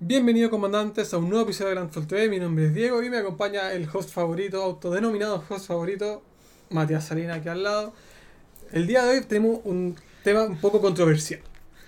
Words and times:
Bienvenido 0.00 0.48
comandantes 0.48 1.12
a 1.12 1.18
un 1.18 1.28
nuevo 1.28 1.42
episodio 1.42 1.70
de 1.70 1.74
Landfall 1.74 2.06
TV, 2.06 2.28
mi 2.28 2.38
nombre 2.38 2.66
es 2.66 2.72
Diego 2.72 3.02
y 3.02 3.10
me 3.10 3.18
acompaña 3.18 3.72
el 3.72 3.88
host 3.92 4.10
favorito, 4.10 4.62
autodenominado 4.62 5.42
host 5.48 5.66
favorito, 5.66 6.22
Matías 6.70 7.04
Salina 7.04 7.34
aquí 7.34 7.48
al 7.48 7.64
lado. 7.64 7.92
El 8.70 8.86
día 8.86 9.04
de 9.04 9.18
hoy 9.18 9.24
tenemos 9.24 9.58
un 9.64 9.96
tema 10.22 10.44
un 10.44 10.56
poco 10.58 10.80
controversial. 10.80 11.40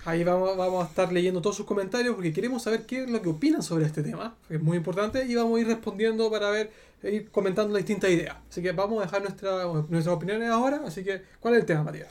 Ahí 0.04 0.24
vamos, 0.24 0.56
vamos 0.56 0.84
a 0.84 0.88
estar 0.88 1.12
leyendo 1.12 1.40
todos 1.40 1.54
sus 1.54 1.66
comentarios 1.66 2.16
porque 2.16 2.32
queremos 2.32 2.64
saber 2.64 2.84
qué 2.84 3.04
es 3.04 3.10
lo 3.10 3.22
que 3.22 3.28
opinan 3.28 3.62
sobre 3.62 3.86
este 3.86 4.02
tema, 4.02 4.34
que 4.48 4.56
es 4.56 4.61
muy 4.61 4.77
importante, 4.77 5.24
y 5.24 5.36
vamos 5.36 5.56
a 5.56 5.61
ir 5.61 5.68
respondiendo 5.68 6.29
para 6.32 6.50
ver, 6.50 6.72
e 7.04 7.12
ir 7.12 7.30
comentando 7.30 7.72
las 7.72 7.86
distintas 7.86 8.11
ideas. 8.11 8.38
Así 8.50 8.61
que 8.61 8.72
vamos 8.72 9.00
a 9.00 9.04
dejar 9.04 9.22
nuestra, 9.22 9.66
nuestras 9.88 10.16
opiniones 10.16 10.48
ahora, 10.48 10.82
así 10.84 11.04
que, 11.04 11.22
¿cuál 11.38 11.54
es 11.54 11.61
el 11.61 11.66
tema, 11.66 11.84
Matías? 11.84 12.08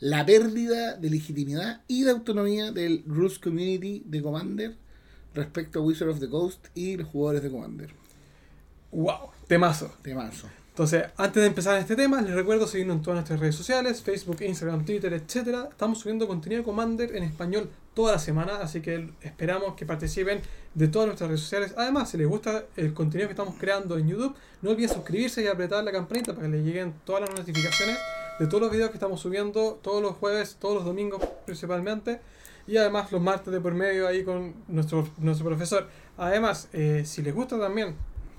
La 0.00 0.26
pérdida 0.26 0.96
de 0.96 1.08
legitimidad 1.08 1.82
y 1.86 2.02
de 2.02 2.10
autonomía 2.10 2.72
del 2.72 3.04
Rules 3.06 3.38
Community 3.38 4.02
de 4.04 4.22
Commander 4.22 4.85
respecto 5.36 5.78
a 5.78 5.82
Wizard 5.82 6.08
of 6.08 6.20
the 6.20 6.28
Coast 6.28 6.66
y 6.74 6.96
los 6.96 7.08
jugadores 7.08 7.42
de 7.42 7.50
Commander. 7.50 7.90
¡Wow! 8.92 9.30
Temazo. 9.46 9.92
Temazo. 10.02 10.48
Entonces, 10.70 11.04
antes 11.16 11.40
de 11.40 11.46
empezar 11.46 11.78
este 11.78 11.96
tema, 11.96 12.20
les 12.20 12.34
recuerdo 12.34 12.66
seguirnos 12.66 12.96
en 12.96 13.02
todas 13.02 13.16
nuestras 13.16 13.40
redes 13.40 13.54
sociales, 13.54 14.02
Facebook, 14.02 14.42
Instagram, 14.42 14.84
Twitter, 14.84 15.12
etc. 15.14 15.68
Estamos 15.70 15.98
subiendo 15.98 16.26
contenido 16.26 16.60
de 16.60 16.64
Commander 16.66 17.16
en 17.16 17.22
español 17.22 17.70
toda 17.94 18.12
la 18.12 18.18
semana, 18.18 18.56
así 18.56 18.82
que 18.82 19.08
esperamos 19.22 19.74
que 19.74 19.86
participen 19.86 20.42
de 20.74 20.88
todas 20.88 21.06
nuestras 21.06 21.30
redes 21.30 21.40
sociales. 21.40 21.72
Además, 21.78 22.10
si 22.10 22.18
les 22.18 22.28
gusta 22.28 22.64
el 22.76 22.92
contenido 22.92 23.26
que 23.26 23.32
estamos 23.32 23.54
creando 23.58 23.96
en 23.96 24.06
YouTube, 24.06 24.34
no 24.60 24.70
olviden 24.70 24.90
suscribirse 24.90 25.42
y 25.42 25.46
apretar 25.46 25.82
la 25.82 25.92
campanita 25.92 26.34
para 26.34 26.46
que 26.46 26.56
les 26.56 26.64
lleguen 26.66 26.92
todas 27.06 27.22
las 27.22 27.30
notificaciones 27.30 27.96
de 28.38 28.46
todos 28.46 28.60
los 28.60 28.70
videos 28.70 28.90
que 28.90 28.96
estamos 28.96 29.18
subiendo 29.18 29.78
todos 29.82 30.02
los 30.02 30.12
jueves, 30.16 30.58
todos 30.60 30.74
los 30.74 30.84
domingos 30.84 31.22
principalmente. 31.46 32.20
Y 32.66 32.76
además 32.76 33.12
los 33.12 33.20
martes 33.20 33.52
de 33.52 33.60
por 33.60 33.74
medio 33.74 34.08
ahí 34.08 34.24
con 34.24 34.54
nuestro, 34.68 35.08
nuestro 35.18 35.46
profesor. 35.46 35.88
Además, 36.16 36.68
eh, 36.72 37.02
si 37.04 37.22
les 37.22 37.34
gusta 37.34 37.58
también 37.58 37.94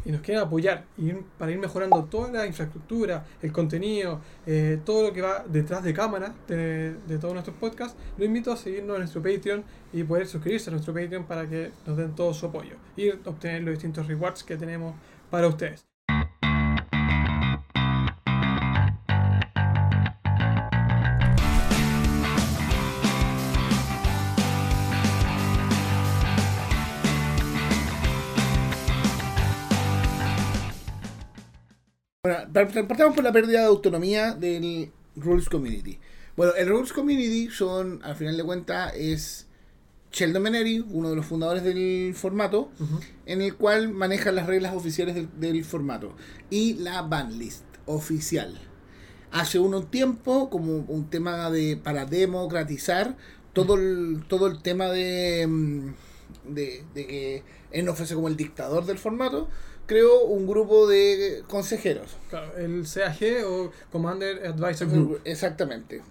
y 0.05 0.11
nos 0.11 0.21
quieren 0.21 0.43
apoyar 0.43 0.85
ir- 0.97 1.23
para 1.37 1.51
ir 1.51 1.59
mejorando 1.59 2.03
toda 2.05 2.31
la 2.31 2.45
infraestructura, 2.45 3.25
el 3.41 3.51
contenido, 3.51 4.21
eh, 4.45 4.79
todo 4.85 5.07
lo 5.07 5.13
que 5.13 5.21
va 5.21 5.43
detrás 5.47 5.83
de 5.83 5.93
cámara 5.93 6.33
de, 6.47 6.93
de 7.07 7.17
todos 7.19 7.33
nuestros 7.33 7.55
podcasts, 7.57 7.97
lo 8.17 8.25
invito 8.25 8.51
a 8.51 8.57
seguirnos 8.57 8.95
en 8.95 9.01
nuestro 9.01 9.21
Patreon 9.21 9.63
y 9.93 10.03
poder 10.03 10.27
suscribirse 10.27 10.69
a 10.69 10.73
nuestro 10.73 10.93
Patreon 10.93 11.25
para 11.25 11.47
que 11.49 11.71
nos 11.85 11.97
den 11.97 12.15
todo 12.15 12.33
su 12.33 12.45
apoyo 12.45 12.75
y 12.95 13.09
obtener 13.09 13.63
los 13.63 13.73
distintos 13.73 14.07
rewards 14.07 14.43
que 14.43 14.55
tenemos 14.57 14.95
para 15.29 15.47
ustedes. 15.47 15.96
Bueno, 32.27 32.53
par- 32.53 32.67
par- 32.73 32.87
partamos 32.87 33.15
por 33.15 33.23
la 33.23 33.31
pérdida 33.31 33.59
de 33.61 33.65
autonomía 33.65 34.33
del 34.33 34.91
Rules 35.15 35.49
Community. 35.49 35.99
Bueno, 36.35 36.53
el 36.55 36.67
Rules 36.67 36.93
Community 36.93 37.49
son, 37.49 38.01
al 38.03 38.15
final 38.15 38.37
de 38.37 38.43
cuentas, 38.43 38.93
es 38.95 39.47
Sheldon 40.11 40.43
Menery, 40.43 40.85
uno 40.89 41.09
de 41.09 41.15
los 41.15 41.25
fundadores 41.25 41.63
del 41.63 42.13
formato, 42.15 42.69
en 43.25 43.41
el 43.41 43.55
cual 43.55 43.89
maneja 43.89 44.31
las 44.31 44.47
reglas 44.47 44.75
oficiales 44.75 45.15
del, 45.15 45.29
del 45.39 45.63
formato 45.65 46.15
y 46.49 46.75
la 46.75 47.01
banlist 47.01 47.63
oficial. 47.85 48.59
Hace 49.31 49.59
un 49.59 49.85
tiempo, 49.87 50.49
como 50.49 50.77
un 50.77 51.09
tema 51.09 51.49
de 51.51 51.75
para 51.77 52.05
democratizar 52.05 53.17
todo 53.53 53.75
el, 53.75 54.23
todo 54.27 54.47
el 54.47 54.61
tema 54.61 54.85
de, 54.85 55.45
mm, 55.47 55.93
de, 56.53 56.83
de 56.93 57.07
que 57.07 57.43
él 57.71 57.85
no 57.85 57.93
fuese 57.95 58.15
como 58.15 58.27
el 58.27 58.37
dictador 58.37 58.85
del 58.85 58.97
formato, 58.97 59.49
creó 59.87 60.25
un 60.25 60.45
grupo 60.45 60.87
de 60.87 61.43
consejeros. 61.47 62.15
Claro, 62.29 62.55
el 62.57 62.85
CAG 62.85 63.45
o 63.47 63.71
Commander 63.91 64.45
Advisor 64.45 64.87
Group. 64.87 65.21
Exactamente. 65.23 66.03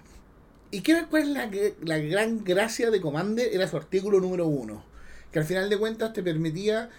¿Y 0.73 0.81
qué, 0.81 1.05
cuál 1.09 1.23
es 1.23 1.29
la, 1.29 1.51
la 1.85 1.99
gran 1.99 2.43
gracia 2.43 2.91
de 2.91 3.01
Commander? 3.01 3.49
Era 3.55 3.69
su 3.69 3.77
artículo 3.77 4.19
número 4.21 4.47
uno. 4.49 4.85
Que 5.31 5.39
al 5.39 5.45
final 5.45 5.71
de 5.71 5.79
cuentas 5.79 6.13
te 6.13 6.25
permitía 6.25 6.91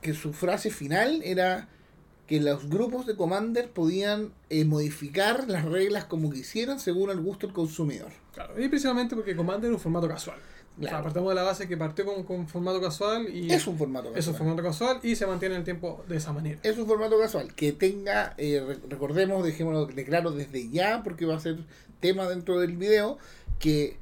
que 0.00 0.14
su 0.14 0.32
frase 0.32 0.70
final 0.70 1.20
era 1.24 1.68
que 2.26 2.40
los 2.40 2.68
grupos 2.68 3.06
de 3.06 3.16
Commander 3.16 3.70
podían 3.70 4.32
eh, 4.48 4.64
modificar 4.64 5.48
las 5.48 5.64
reglas 5.64 6.04
como 6.06 6.30
quisieran 6.30 6.80
según 6.80 7.10
el 7.10 7.20
gusto 7.20 7.46
del 7.46 7.54
consumidor. 7.54 8.10
Claro, 8.32 8.54
y 8.62 8.68
principalmente 8.68 9.14
porque 9.14 9.36
Commander 9.36 9.70
es 9.70 9.74
un 9.74 9.80
formato 9.80 10.08
casual. 10.08 10.38
O 10.76 10.80
sea, 10.80 10.88
Claro. 10.90 11.04
partamos 11.04 11.28
de 11.30 11.34
la 11.36 11.42
base 11.44 11.68
que 11.68 11.76
partió 11.76 12.04
con, 12.04 12.24
con 12.24 12.48
formato 12.48 12.80
casual 12.80 13.28
y 13.32 13.52
Es 13.52 13.66
un 13.68 13.78
formato 13.78 14.08
es 14.08 14.26
un 14.26 14.32
casual. 14.32 14.36
formato 14.36 14.62
casual 14.62 14.98
y 15.04 15.14
se 15.14 15.24
mantiene 15.26 15.54
en 15.54 15.60
el 15.60 15.64
tiempo 15.64 16.04
de 16.08 16.16
esa 16.16 16.32
manera. 16.32 16.58
Es 16.64 16.76
un 16.78 16.86
formato 16.86 17.16
casual. 17.18 17.54
Que 17.54 17.72
tenga, 17.72 18.34
eh, 18.38 18.60
re- 18.66 18.78
recordemos, 18.88 19.44
dejémoslo 19.44 19.86
de 19.86 20.04
claro 20.04 20.32
desde 20.32 20.68
ya, 20.70 21.02
porque 21.04 21.26
va 21.26 21.36
a 21.36 21.40
ser 21.40 21.58
tema 22.00 22.28
dentro 22.28 22.58
del 22.58 22.76
video, 22.76 23.18
que 23.60 23.98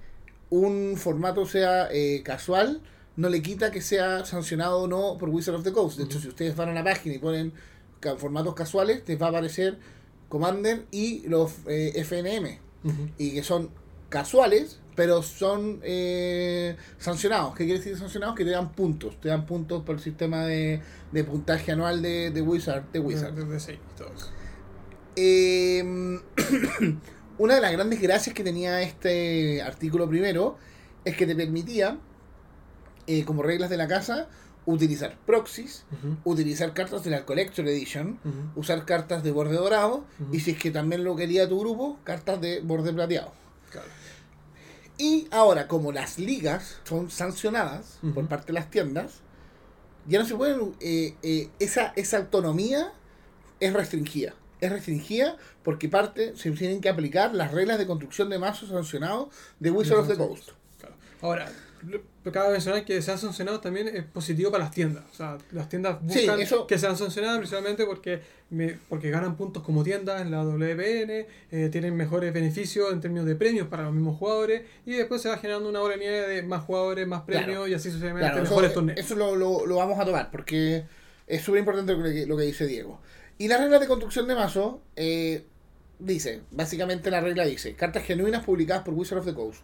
un 0.48 0.94
formato 0.96 1.44
sea 1.46 1.88
eh, 1.92 2.22
casual 2.24 2.80
no 3.16 3.28
le 3.28 3.42
quita 3.42 3.70
que 3.70 3.82
sea 3.82 4.24
sancionado 4.24 4.78
o 4.80 4.86
no 4.88 5.18
por 5.18 5.28
Wizard 5.28 5.56
of 5.56 5.64
the 5.64 5.72
Coast. 5.72 5.98
De 5.98 6.04
hecho, 6.04 6.18
si 6.20 6.28
ustedes 6.28 6.56
van 6.56 6.70
a 6.70 6.72
la 6.72 6.82
página 6.82 7.14
y 7.14 7.18
ponen 7.18 7.52
formatos 8.16 8.54
casuales, 8.54 9.02
les 9.06 9.20
va 9.20 9.26
a 9.26 9.28
aparecer 9.28 9.78
Commander 10.30 10.86
y 10.90 11.20
los 11.28 11.52
eh, 11.66 11.92
FNM. 11.96 12.58
Y 13.18 13.32
que 13.34 13.42
son 13.44 13.68
casuales, 14.08 14.80
pero 14.94 15.22
son 15.22 15.80
eh, 15.82 16.76
sancionados. 16.98 17.54
¿Qué 17.54 17.64
quiere 17.64 17.78
decir 17.78 17.96
sancionados? 17.96 18.34
Que 18.36 18.44
te 18.44 18.50
dan 18.50 18.72
puntos. 18.72 19.20
Te 19.20 19.28
dan 19.28 19.46
puntos 19.46 19.82
por 19.84 19.94
el 19.96 20.00
sistema 20.00 20.44
de, 20.44 20.80
de 21.12 21.24
puntaje 21.24 21.72
anual 21.72 22.02
de, 22.02 22.30
de 22.30 22.42
Wizard. 22.42 22.84
De 22.92 22.98
Wizard. 23.00 23.32
De- 23.32 23.44
de- 23.44 23.50
de 23.52 23.60
seis 23.60 23.78
y 23.94 23.98
todo 23.98 24.08
eso. 24.14 24.28
Eh, 25.16 26.20
una 27.38 27.54
de 27.54 27.60
las 27.60 27.72
grandes 27.72 28.00
gracias 28.00 28.34
que 28.34 28.44
tenía 28.44 28.82
este 28.82 29.62
artículo 29.62 30.08
primero 30.08 30.56
es 31.04 31.16
que 31.16 31.26
te 31.26 31.34
permitía, 31.34 31.98
eh, 33.06 33.24
como 33.24 33.42
reglas 33.42 33.70
de 33.70 33.76
la 33.76 33.88
casa, 33.88 34.28
utilizar 34.64 35.18
proxies, 35.26 35.84
utilizar 36.22 36.72
cartas 36.72 37.02
de 37.02 37.10
la 37.10 37.24
Collector 37.26 37.66
Edition, 37.66 38.20
usar 38.54 38.84
cartas 38.84 39.24
de 39.24 39.32
borde 39.32 39.56
dorado 39.56 40.04
y 40.30 40.38
si 40.38 40.52
es 40.52 40.58
que 40.58 40.70
también 40.70 41.02
lo 41.02 41.16
quería 41.16 41.48
tu 41.48 41.58
grupo, 41.58 41.98
cartas 42.04 42.40
de 42.40 42.60
borde 42.60 42.92
plateado. 42.92 43.32
claro. 43.70 43.88
Y 45.02 45.26
ahora, 45.32 45.66
como 45.66 45.90
las 45.90 46.20
ligas 46.20 46.78
son 46.84 47.10
sancionadas 47.10 47.98
por 48.14 48.28
parte 48.28 48.46
de 48.46 48.52
las 48.52 48.70
tiendas, 48.70 49.14
ya 50.06 50.20
no 50.20 50.24
se 50.24 50.36
pueden. 50.36 50.76
eh, 50.78 51.16
eh, 51.24 51.50
esa, 51.58 51.92
esa 51.96 52.18
autonomía 52.18 52.92
es 53.58 53.72
restringida. 53.72 54.34
Es 54.60 54.70
restringida 54.70 55.36
porque 55.64 55.88
parte 55.88 56.36
se 56.36 56.52
tienen 56.52 56.80
que 56.80 56.88
aplicar 56.88 57.34
las 57.34 57.50
reglas 57.50 57.78
de 57.78 57.86
construcción 57.88 58.30
de 58.30 58.38
mazos 58.38 58.68
sancionados 58.68 59.34
de 59.58 59.72
Wizard 59.72 59.98
of 59.98 60.06
the 60.06 60.16
Coast. 60.16 60.50
Claro. 60.78 60.94
Ahora, 61.20 61.52
cabe 62.32 62.52
mencionar 62.52 62.84
que 62.84 63.02
sean 63.02 63.18
sancionados 63.18 63.60
también 63.60 63.88
es 63.88 64.04
positivo 64.04 64.50
para 64.50 64.64
las 64.64 64.72
tiendas. 64.74 65.04
O 65.10 65.14
sea, 65.14 65.38
las 65.52 65.68
tiendas 65.68 65.98
Sí, 66.08 66.20
buscan 66.20 66.40
eso- 66.40 66.66
que 66.66 66.78
sean 66.78 66.96
sancionadas 66.96 67.38
principalmente 67.38 67.84
porque, 67.84 68.20
me- 68.50 68.78
porque 68.88 69.10
ganan 69.10 69.36
puntos 69.36 69.62
como 69.62 69.82
tiendas 69.82 70.20
en 70.22 70.30
la 70.30 70.42
WPN, 70.44 71.26
eh, 71.50 71.68
tienen 71.70 71.96
mejores 71.96 72.32
beneficios 72.32 72.92
en 72.92 73.00
términos 73.00 73.26
de 73.26 73.34
premios 73.36 73.66
para 73.68 73.82
los 73.84 73.92
mismos 73.92 74.18
jugadores 74.18 74.62
y 74.86 74.92
después 74.92 75.20
se 75.22 75.28
va 75.28 75.38
generando 75.38 75.68
una 75.68 75.80
bola 75.80 75.94
de 75.94 76.00
nieve 76.00 76.28
de 76.28 76.42
más 76.42 76.62
jugadores, 76.64 77.06
más 77.06 77.22
premios 77.22 77.46
Claro. 77.46 77.68
y 77.68 77.74
así 77.74 77.88
sucesivamente 77.90 78.28
Claro, 78.30 78.42
mejores 78.42 78.70
eso, 78.70 78.74
torneos. 78.80 78.98
eso 79.00 79.14
lo, 79.16 79.34
lo- 79.36 79.66
lo 79.66 79.76
vamos 79.76 79.98
a 79.98 80.04
tomar 80.04 80.30
porque 80.30 80.84
es 81.26 81.42
súper 81.42 81.60
importante 81.60 81.94
lo 81.94 82.02
que, 82.04 82.26
lo 82.26 82.36
que 82.36 82.44
dice 82.44 82.66
Diego. 82.66 83.00
Y 83.38 83.48
la 83.48 83.58
regla 83.58 83.78
de 83.78 83.86
construcción 83.88 84.28
de 84.28 84.34
mazo 84.36 84.80
eh, 84.96 85.44
dice, 85.98 86.42
básicamente 86.52 87.10
la 87.10 87.20
regla 87.20 87.44
dice, 87.44 87.74
cartas 87.74 88.04
genuinas 88.04 88.44
publicadas 88.44 88.84
por 88.84 88.94
Wizard 88.94 89.18
of 89.18 89.24
the 89.26 89.34
Coast. 89.34 89.62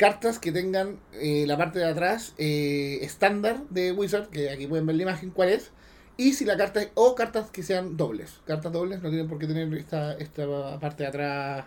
Cartas 0.00 0.38
que 0.38 0.50
tengan 0.50 0.98
eh, 1.12 1.44
la 1.46 1.58
parte 1.58 1.78
de 1.78 1.84
atrás 1.84 2.32
eh, 2.38 3.00
estándar 3.02 3.68
de 3.68 3.92
Wizard, 3.92 4.28
que 4.30 4.48
aquí 4.48 4.66
pueden 4.66 4.86
ver 4.86 4.96
la 4.96 5.02
imagen 5.02 5.28
cuál 5.28 5.50
es, 5.50 5.72
y 6.16 6.32
si 6.32 6.46
la 6.46 6.56
carta 6.56 6.80
o 6.94 7.14
cartas 7.14 7.50
que 7.50 7.62
sean 7.62 7.98
dobles. 7.98 8.40
Cartas 8.46 8.72
dobles 8.72 9.02
no 9.02 9.10
tienen 9.10 9.28
por 9.28 9.38
qué 9.38 9.46
tener 9.46 9.70
esta, 9.74 10.14
esta 10.14 10.80
parte 10.80 11.02
de 11.02 11.08
atrás 11.10 11.66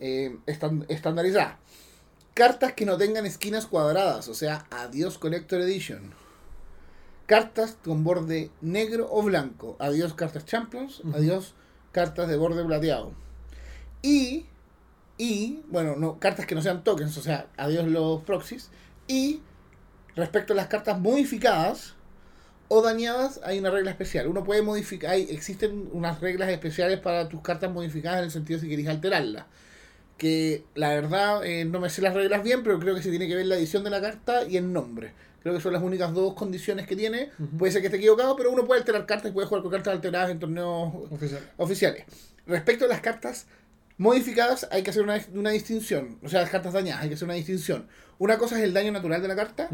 eh, 0.00 0.36
estan- 0.46 0.84
estandarizada. 0.88 1.60
Cartas 2.34 2.72
que 2.72 2.84
no 2.84 2.96
tengan 2.96 3.26
esquinas 3.26 3.66
cuadradas, 3.66 4.26
o 4.26 4.34
sea, 4.34 4.66
adiós 4.72 5.18
Collector 5.18 5.60
Edition. 5.60 6.14
Cartas 7.26 7.76
con 7.84 8.02
borde 8.02 8.50
negro 8.60 9.06
o 9.08 9.22
blanco, 9.22 9.76
adiós 9.78 10.14
cartas 10.14 10.46
Champions, 10.46 11.00
adiós 11.14 11.54
cartas 11.92 12.28
de 12.28 12.36
borde 12.36 12.64
plateado. 12.64 13.12
Y 14.02 14.46
y, 15.18 15.60
bueno, 15.68 15.96
no, 15.96 16.18
cartas 16.18 16.46
que 16.46 16.54
no 16.54 16.62
sean 16.62 16.84
tokens, 16.84 17.16
o 17.16 17.22
sea, 17.22 17.46
adiós 17.56 17.86
los 17.86 18.22
proxies. 18.22 18.70
Y 19.06 19.40
respecto 20.16 20.52
a 20.52 20.56
las 20.56 20.66
cartas 20.66 20.98
modificadas 20.98 21.94
o 22.68 22.82
dañadas, 22.82 23.40
hay 23.44 23.58
una 23.58 23.70
regla 23.70 23.90
especial. 23.90 24.26
Uno 24.26 24.44
puede 24.44 24.62
modificar, 24.62 25.10
hay, 25.10 25.26
existen 25.30 25.88
unas 25.92 26.20
reglas 26.20 26.48
especiales 26.48 26.98
para 26.98 27.28
tus 27.28 27.42
cartas 27.42 27.70
modificadas 27.70 28.18
en 28.18 28.24
el 28.24 28.30
sentido 28.30 28.58
si 28.58 28.68
queréis 28.68 28.88
alterarlas. 28.88 29.44
Que 30.16 30.64
la 30.74 30.88
verdad 30.90 31.44
eh, 31.44 31.64
no 31.64 31.80
me 31.80 31.90
sé 31.90 32.00
las 32.00 32.14
reglas 32.14 32.42
bien, 32.42 32.62
pero 32.62 32.78
creo 32.78 32.94
que 32.94 33.02
se 33.02 33.10
tiene 33.10 33.28
que 33.28 33.34
ver 33.34 33.46
la 33.46 33.56
edición 33.56 33.84
de 33.84 33.90
la 33.90 34.00
carta 34.00 34.44
y 34.44 34.56
el 34.56 34.72
nombre. 34.72 35.12
Creo 35.42 35.54
que 35.54 35.60
son 35.60 35.72
las 35.72 35.82
únicas 35.82 36.14
dos 36.14 36.34
condiciones 36.34 36.86
que 36.86 36.94
tiene. 36.94 37.30
Puede 37.58 37.72
ser 37.72 37.80
que 37.80 37.88
esté 37.88 37.98
equivocado, 37.98 38.36
pero 38.36 38.52
uno 38.52 38.64
puede 38.64 38.80
alterar 38.80 39.04
cartas 39.06 39.30
y 39.30 39.34
puede 39.34 39.48
jugar 39.48 39.62
con 39.62 39.72
cartas 39.72 39.94
alteradas 39.94 40.30
en 40.30 40.38
torneos 40.38 40.94
Oficial. 41.10 41.50
oficiales. 41.56 42.04
Respecto 42.46 42.84
a 42.84 42.88
las 42.88 43.00
cartas 43.00 43.46
modificadas, 43.98 44.66
hay 44.70 44.82
que 44.82 44.90
hacer 44.90 45.02
una, 45.02 45.20
una 45.34 45.50
distinción. 45.50 46.18
O 46.22 46.28
sea, 46.28 46.40
las 46.40 46.50
cartas 46.50 46.72
dañadas, 46.72 47.02
hay 47.02 47.08
que 47.08 47.14
hacer 47.14 47.26
una 47.26 47.34
distinción. 47.34 47.86
Una 48.18 48.38
cosa 48.38 48.56
es 48.58 48.62
el 48.64 48.72
daño 48.72 48.92
natural 48.92 49.20
de 49.22 49.28
la 49.28 49.36
carta 49.36 49.68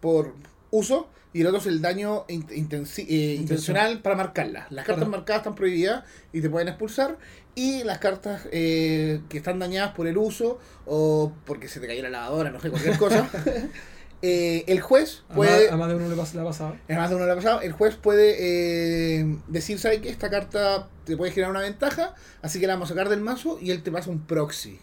por 0.00 0.34
uso 0.70 1.08
y 1.32 1.40
el 1.40 1.46
otro 1.48 1.58
es 1.60 1.66
el 1.66 1.80
daño 1.82 2.24
in- 2.28 2.46
eh, 2.50 3.36
intencional 3.38 4.00
para 4.02 4.14
marcarla. 4.16 4.66
Las 4.70 4.84
cartas 4.86 5.08
marcadas 5.08 5.40
están 5.40 5.54
prohibidas 5.54 6.04
y 6.32 6.40
te 6.40 6.50
pueden 6.50 6.68
expulsar. 6.68 7.18
Y 7.56 7.84
las 7.84 7.98
cartas 7.98 8.48
eh, 8.50 9.20
que 9.28 9.38
están 9.38 9.58
dañadas 9.60 9.94
por 9.94 10.06
el 10.08 10.16
uso 10.18 10.58
o 10.86 11.32
porque 11.44 11.68
se 11.68 11.78
te 11.80 11.86
cayó 11.86 12.02
la 12.02 12.10
lavadora, 12.10 12.50
no 12.50 12.60
sé, 12.60 12.70
cualquier 12.70 12.98
cosa. 12.98 13.28
eh, 14.26 14.64
el 14.68 14.80
juez 14.80 15.22
A, 15.28 15.34
puede... 15.34 15.68
a 15.68 15.76
más 15.76 15.88
de 15.88 15.96
uno 15.96 16.08
le, 16.08 16.14
ha 16.14 16.16
pasado. 16.16 16.76
Es 16.88 16.96
más 16.96 17.10
de 17.10 17.16
uno 17.16 17.26
le 17.26 17.32
ha 17.32 17.36
pasado. 17.36 17.60
El 17.60 17.72
juez 17.72 17.94
puede 17.96 18.36
eh, 18.38 19.36
decir, 19.48 19.78
¿sabe 19.78 20.00
qué? 20.00 20.08
Esta 20.08 20.30
carta 20.30 20.88
te 21.04 21.14
puede 21.14 21.30
generar 21.30 21.50
una 21.50 21.60
ventaja, 21.60 22.14
así 22.40 22.58
que 22.58 22.66
la 22.66 22.72
vamos 22.72 22.90
a 22.90 22.94
sacar 22.94 23.10
del 23.10 23.20
mazo 23.20 23.58
y 23.60 23.70
él 23.70 23.82
te 23.82 23.92
pasa 23.92 24.08
un 24.08 24.20
proxy. 24.20 24.78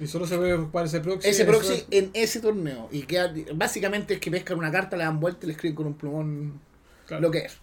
Y 0.00 0.06
solo 0.06 0.26
se 0.26 0.38
puede 0.38 0.54
ocupar 0.54 0.86
ese 0.86 1.00
proxy. 1.00 1.28
ese 1.28 1.44
proxy 1.44 1.74
es- 1.74 1.86
en 1.90 2.10
ese 2.14 2.40
torneo. 2.40 2.88
Y 2.90 3.02
queda, 3.02 3.30
básicamente 3.54 4.14
es 4.14 4.20
que 4.20 4.30
pescan 4.30 4.56
una 4.56 4.72
carta, 4.72 4.96
la 4.96 5.04
dan 5.04 5.20
vuelta 5.20 5.40
y 5.42 5.48
le 5.48 5.52
escriben 5.52 5.76
con 5.76 5.86
un 5.86 5.94
plumón 5.94 6.60
claro. 7.06 7.20
lo 7.20 7.30
que 7.30 7.40
es. 7.40 7.58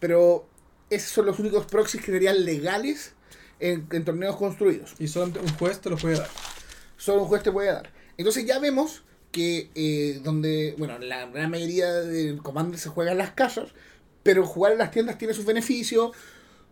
Pero 0.00 0.48
esos 0.90 1.12
son 1.12 1.26
los 1.26 1.38
únicos 1.38 1.66
proxies 1.66 2.04
que 2.04 2.10
serían 2.10 2.44
legales 2.44 3.14
en, 3.60 3.86
en 3.92 4.04
torneos 4.04 4.34
construidos. 4.34 4.94
Y 4.98 5.06
solamente 5.06 5.38
un 5.38 5.54
juez 5.58 5.80
te 5.80 5.90
lo 5.90 5.96
puede 5.96 6.16
dar. 6.18 6.28
Solo 6.96 7.22
un 7.22 7.28
juez 7.28 7.44
te 7.44 7.52
puede 7.52 7.72
dar. 7.72 7.92
Entonces 8.16 8.44
ya 8.44 8.58
vemos 8.58 9.04
que 9.36 9.68
eh, 9.74 10.20
donde, 10.24 10.74
bueno, 10.78 10.98
la 10.98 11.26
gran 11.26 11.50
mayoría 11.50 11.92
del 11.92 12.38
Commander 12.42 12.80
se 12.80 12.88
juega 12.88 13.12
en 13.12 13.18
las 13.18 13.32
casas, 13.32 13.68
pero 14.22 14.46
jugar 14.46 14.72
en 14.72 14.78
las 14.78 14.90
tiendas 14.90 15.18
tiene 15.18 15.34
sus 15.34 15.44
beneficios, 15.44 16.12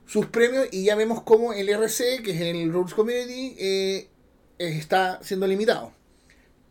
sus 0.07 0.25
premios, 0.27 0.69
y 0.73 0.85
ya 0.85 0.95
vemos 0.95 1.21
cómo 1.23 1.53
el 1.53 1.69
RC, 1.69 2.23
que 2.23 2.31
es 2.31 2.41
el 2.41 2.73
Rules 2.73 2.95
Community, 2.95 3.55
eh, 3.59 4.09
está 4.59 5.21
siendo 5.23 5.47
limitado. 5.47 5.93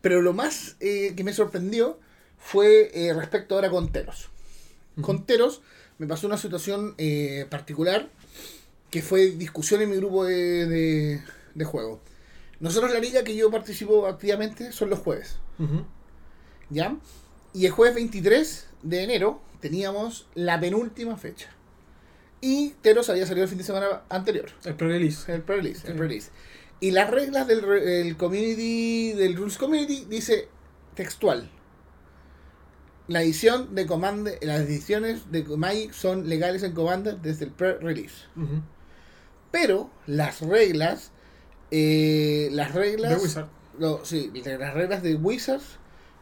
Pero 0.00 0.20
lo 0.20 0.32
más 0.32 0.74
eh, 0.80 1.12
que 1.16 1.22
me 1.22 1.32
sorprendió 1.32 2.00
fue 2.38 2.90
eh, 2.92 3.14
respecto 3.14 3.54
ahora 3.54 3.70
con 3.70 3.92
Teros. 3.92 4.30
Con 5.00 5.24
Teros 5.26 5.62
me 5.98 6.08
pasó 6.08 6.26
una 6.26 6.38
situación 6.38 6.94
eh, 6.98 7.46
particular 7.48 8.08
que 8.90 9.00
fue 9.00 9.26
discusión 9.30 9.80
en 9.80 9.90
mi 9.90 9.96
grupo 9.96 10.24
de, 10.24 10.66
de- 10.66 11.20
de 11.54 11.64
juego. 11.64 12.00
Nosotros 12.60 12.92
la 12.92 13.00
liga 13.00 13.24
que 13.24 13.34
yo 13.36 13.50
participo 13.50 14.06
activamente 14.06 14.72
son 14.72 14.90
los 14.90 14.98
jueves. 15.00 15.38
¿ya? 16.70 16.96
Y 17.52 17.66
el 17.66 17.72
jueves 17.72 17.94
23 17.94 18.66
de 18.82 19.02
enero 19.02 19.40
teníamos 19.60 20.26
la 20.34 20.58
penúltima 20.60 21.16
fecha. 21.16 21.50
Y 22.40 22.70
Teros 22.82 23.08
había 23.08 23.26
salido 23.26 23.44
el 23.44 23.48
fin 23.48 23.58
de 23.58 23.64
semana 23.64 24.02
anterior, 24.08 24.50
El 24.64 24.74
pre-release. 24.74 25.32
el 25.32 25.42
pre-release, 25.42 25.80
el 25.86 25.92
Sí. 25.92 25.98
pre-release. 25.98 26.30
Y 26.80 26.90
las 26.90 27.10
reglas 27.10 27.46
del 27.46 27.64
el 27.64 28.16
community, 28.16 29.12
del 29.14 29.36
Rules 29.36 29.56
Community, 29.56 30.04
dice 30.08 30.48
textual. 30.94 31.50
La 33.08 33.22
edición 33.22 33.74
de 33.74 33.86
Commander, 33.86 34.38
las 34.42 34.60
ediciones 34.62 35.30
de 35.30 35.44
Magic 35.44 35.92
son 35.92 36.28
legales 36.28 36.62
en 36.62 36.72
Commander 36.72 37.18
desde 37.18 37.44
el 37.46 37.50
pre-release. 37.52 38.26
Pero 39.50 39.90
las 40.06 40.40
reglas, 40.40 41.12
eh, 41.70 42.48
las 42.52 42.72
reglas, 42.74 43.16
De 43.16 43.22
Wizard. 43.22 43.46
no, 43.78 44.04
sí, 44.04 44.30
las 44.44 44.74
reglas 44.74 45.02
de 45.02 45.14
Wizards 45.16 45.64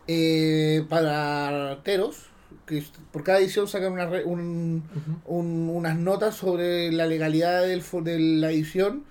eh, 0.09 0.85
para 0.89 1.81
Teros, 1.85 2.27
que 2.67 2.83
por 3.13 3.25
cada 3.25 3.39
edición 3.41 3.69
sacan 3.69 3.93
una 3.93 4.09
un- 4.25 4.83
unas 5.27 5.97
notas 5.99 6.35
sobre 6.37 6.91
la 6.93 7.07
legalidad 7.07 7.63
del, 7.67 7.83
de 8.05 8.19
la 8.19 8.51
edición 8.51 9.05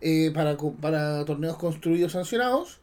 eh, 0.00 0.30
para, 0.34 0.56
para 0.80 1.24
torneos 1.24 1.56
construidos 1.56 2.12
sancionados. 2.12 2.80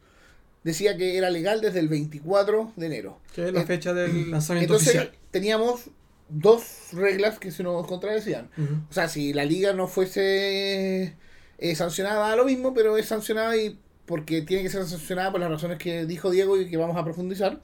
Decía 0.64 0.96
que 0.96 1.16
era 1.16 1.30
legal 1.30 1.60
desde 1.60 1.78
el 1.78 1.88
24 1.88 2.72
de 2.76 2.86
enero. 2.86 3.20
Que 3.34 3.46
es 3.48 3.52
la 3.54 3.60
Eh, 3.62 3.66
fecha 3.66 3.94
del 3.94 4.30
lanzamiento 4.32 4.74
Entonces 4.74 4.96
oficial. 4.96 5.12
teníamos 5.30 5.90
dos 6.28 6.64
reglas 6.92 7.38
que 7.38 7.52
se 7.52 7.62
nos 7.62 7.86
contradecían. 7.86 8.50
O 8.90 8.92
sea, 8.92 9.08
si 9.08 9.32
la 9.32 9.44
liga 9.44 9.72
no 9.74 9.86
fuese 9.86 11.14
eh, 11.58 11.74
sancionada, 11.74 12.28
da 12.28 12.36
lo 12.36 12.44
mismo, 12.44 12.74
pero 12.74 12.96
es 12.96 13.06
sancionada 13.06 13.56
y 13.56 13.78
porque 14.06 14.42
tiene 14.42 14.62
que 14.62 14.70
ser 14.70 14.84
sancionada 14.84 15.32
por 15.32 15.40
las 15.40 15.50
razones 15.50 15.78
que 15.78 16.06
dijo 16.06 16.30
Diego 16.30 16.60
y 16.60 16.68
que 16.70 16.76
vamos 16.76 16.96
a 16.96 17.04
profundizar, 17.04 17.60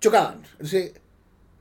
chocaban. 0.00 0.42
Entonces, 0.52 0.92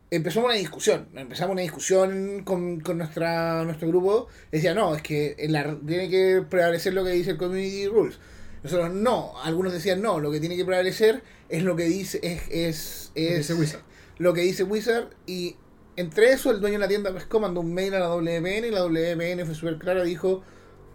empezamos 0.10 0.50
una 0.50 0.58
discusión. 0.58 1.08
Empezamos 1.16 1.54
una 1.54 1.62
discusión 1.62 2.44
con, 2.44 2.80
con 2.80 2.98
nuestra, 2.98 3.64
nuestro 3.64 3.88
grupo. 3.90 4.28
Decía, 4.52 4.74
no, 4.74 4.96
es 4.96 5.02
que 5.02 5.36
en 5.38 5.52
la, 5.54 5.78
tiene 5.86 6.10
que 6.10 6.44
prevalecer 6.50 6.94
lo 6.94 7.04
que 7.04 7.12
dice 7.12 7.32
el 7.32 7.38
Community 7.38 7.88
Rules. 7.88 8.20
Nosotros 8.64 8.92
no, 8.92 9.34
algunos 9.44 9.74
decían 9.74 10.02
no, 10.02 10.20
lo 10.20 10.32
que 10.32 10.40
tiene 10.40 10.56
que 10.58 10.66
prevalecer 10.66 11.22
es 11.48 11.64
lo 11.64 11.76
que 11.76 11.84
dice, 11.84 12.20
es, 12.24 12.42
es, 12.50 13.12
es 13.16 13.38
Dice 13.38 13.54
Wizard. 13.54 13.82
lo 14.18 14.34
que 14.34 14.42
dice 14.42 14.64
Wizard 14.64 15.10
y 15.26 15.56
entre 15.96 16.32
eso 16.32 16.52
el 16.52 16.60
dueño 16.60 16.74
de 16.74 16.80
la 16.80 16.88
tienda 16.88 17.14
Pesco 17.14 17.40
mandó 17.40 17.62
un 17.62 17.74
mail 17.74 17.94
a 17.94 18.00
la 18.00 18.08
WPN 18.08 18.66
y 18.66 18.72
la 18.72 18.82
WPN 18.82 19.46
fue 19.46 19.56
súper 19.56 19.78
clara, 19.78 20.04
dijo 20.04 20.44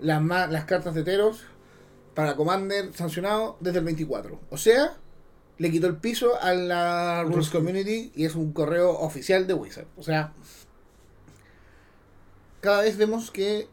las, 0.00 0.22
las 0.50 0.64
cartas 0.64 0.94
de 0.94 1.02
Teros 1.02 1.42
para 2.14 2.36
Commander 2.36 2.92
sancionado 2.94 3.56
desde 3.60 3.78
el 3.78 3.84
24. 3.84 4.38
O 4.50 4.56
sea, 4.56 4.96
le 5.58 5.70
quitó 5.70 5.86
el 5.86 5.96
piso 5.96 6.40
a 6.40 6.52
la 6.54 7.22
Rules 7.24 7.50
Community 7.50 8.12
y 8.14 8.24
es 8.24 8.34
un 8.34 8.52
correo 8.52 8.90
oficial 8.98 9.46
de 9.46 9.54
Wizard. 9.54 9.86
O 9.96 10.02
sea, 10.02 10.32
cada 12.60 12.82
vez 12.82 12.96
vemos 12.96 13.30
que 13.30 13.68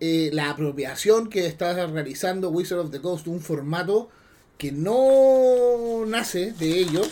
eh, 0.00 0.30
la 0.32 0.50
apropiación 0.50 1.28
que 1.28 1.46
está 1.46 1.86
realizando 1.86 2.50
Wizard 2.50 2.78
of 2.78 2.90
the 2.90 3.00
Coast 3.00 3.26
un 3.26 3.40
formato 3.40 4.08
que 4.56 4.72
no 4.72 6.04
nace 6.06 6.52
de 6.52 6.78
ellos, 6.78 7.10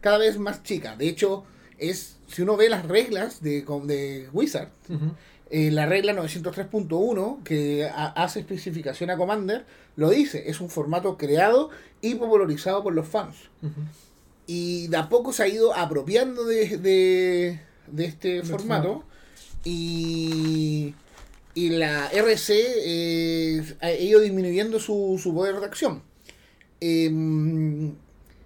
cada 0.00 0.18
vez 0.18 0.38
más 0.38 0.62
chica. 0.62 0.96
De 0.96 1.08
hecho, 1.08 1.44
es 1.78 2.16
si 2.26 2.42
uno 2.42 2.56
ve 2.56 2.68
las 2.68 2.86
reglas 2.86 3.42
de, 3.42 3.62
de 3.84 4.28
Wizard. 4.32 4.70
Eh, 5.56 5.70
la 5.70 5.86
regla 5.86 6.12
903.1 6.14 7.42
que 7.44 7.84
ha- 7.86 8.12
hace 8.24 8.40
especificación 8.40 9.10
a 9.10 9.16
Commander, 9.16 9.64
lo 9.96 10.10
dice, 10.10 10.50
es 10.50 10.60
un 10.60 10.68
formato 10.68 11.16
creado 11.16 11.70
y 12.00 12.16
popularizado 12.16 12.82
por 12.82 12.92
los 12.94 13.06
fans. 13.06 13.36
Y 14.46 14.88
de 14.88 14.96
a 14.96 15.08
poco 15.08 15.32
se 15.32 15.42
ha 15.44 15.48
ido 15.48 15.74
apropiando 15.74 16.44
de, 16.44 16.76
de, 16.78 17.60
de 17.86 18.04
este 18.04 18.38
este 18.38 18.50
formato. 18.50 19.04
Y, 19.64 20.94
y 21.54 21.68
la 21.70 22.08
RC 22.08 22.52
eh, 22.84 23.76
ha 23.80 23.92
ido 23.92 24.20
disminuyendo 24.20 24.78
su, 24.80 25.18
su 25.22 25.32
poder 25.34 25.60
de 25.60 25.66
acción. 25.66 26.02
Em, 26.80 27.94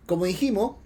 como 0.06 0.24
dijimos, 0.26 0.76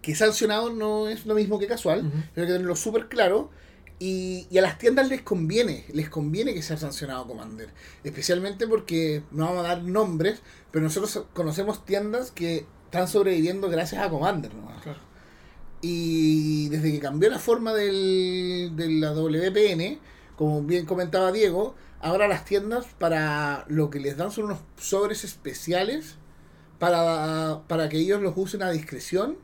que 0.00 0.14
sancionado 0.14 0.70
no 0.72 1.08
es 1.08 1.26
lo 1.26 1.34
mismo 1.34 1.58
que 1.58 1.66
casual. 1.66 2.06
Ujú. 2.06 2.16
Hay 2.16 2.46
que 2.46 2.52
tenerlo 2.52 2.74
súper 2.76 3.08
claro. 3.08 3.50
Y, 3.98 4.48
y 4.50 4.58
a 4.58 4.62
las 4.62 4.78
tiendas 4.78 5.08
les 5.08 5.22
conviene, 5.22 5.84
les 5.92 6.08
conviene 6.08 6.54
que 6.54 6.62
sea 6.62 6.76
sancionado 6.76 7.26
Commander. 7.26 7.70
Especialmente 8.02 8.66
porque, 8.66 9.22
no 9.30 9.46
vamos 9.46 9.64
a 9.64 9.68
dar 9.68 9.82
nombres, 9.84 10.42
pero 10.70 10.82
nosotros 10.82 11.26
conocemos 11.32 11.84
tiendas 11.84 12.30
que 12.32 12.66
están 12.86 13.06
sobreviviendo 13.08 13.68
gracias 13.68 14.02
a 14.02 14.10
Commander. 14.10 14.54
¿no? 14.54 14.66
Claro. 14.82 14.98
Y 15.80 16.68
desde 16.68 16.92
que 16.92 17.00
cambió 17.00 17.28
la 17.28 17.38
forma 17.38 17.72
del, 17.74 18.72
de 18.76 18.88
la 18.88 19.12
WPN, 19.12 19.98
como 20.36 20.62
bien 20.62 20.86
comentaba 20.86 21.32
Diego, 21.32 21.74
ahora 22.00 22.28
las 22.28 22.44
tiendas 22.44 22.86
para 22.98 23.64
lo 23.68 23.90
que 23.90 24.00
les 24.00 24.16
dan 24.16 24.30
son 24.30 24.44
unos 24.44 24.58
sobres 24.76 25.24
especiales 25.24 26.16
para, 26.78 27.62
para 27.68 27.88
que 27.88 27.98
ellos 27.98 28.20
los 28.22 28.34
usen 28.36 28.62
a 28.62 28.70
discreción 28.70 29.36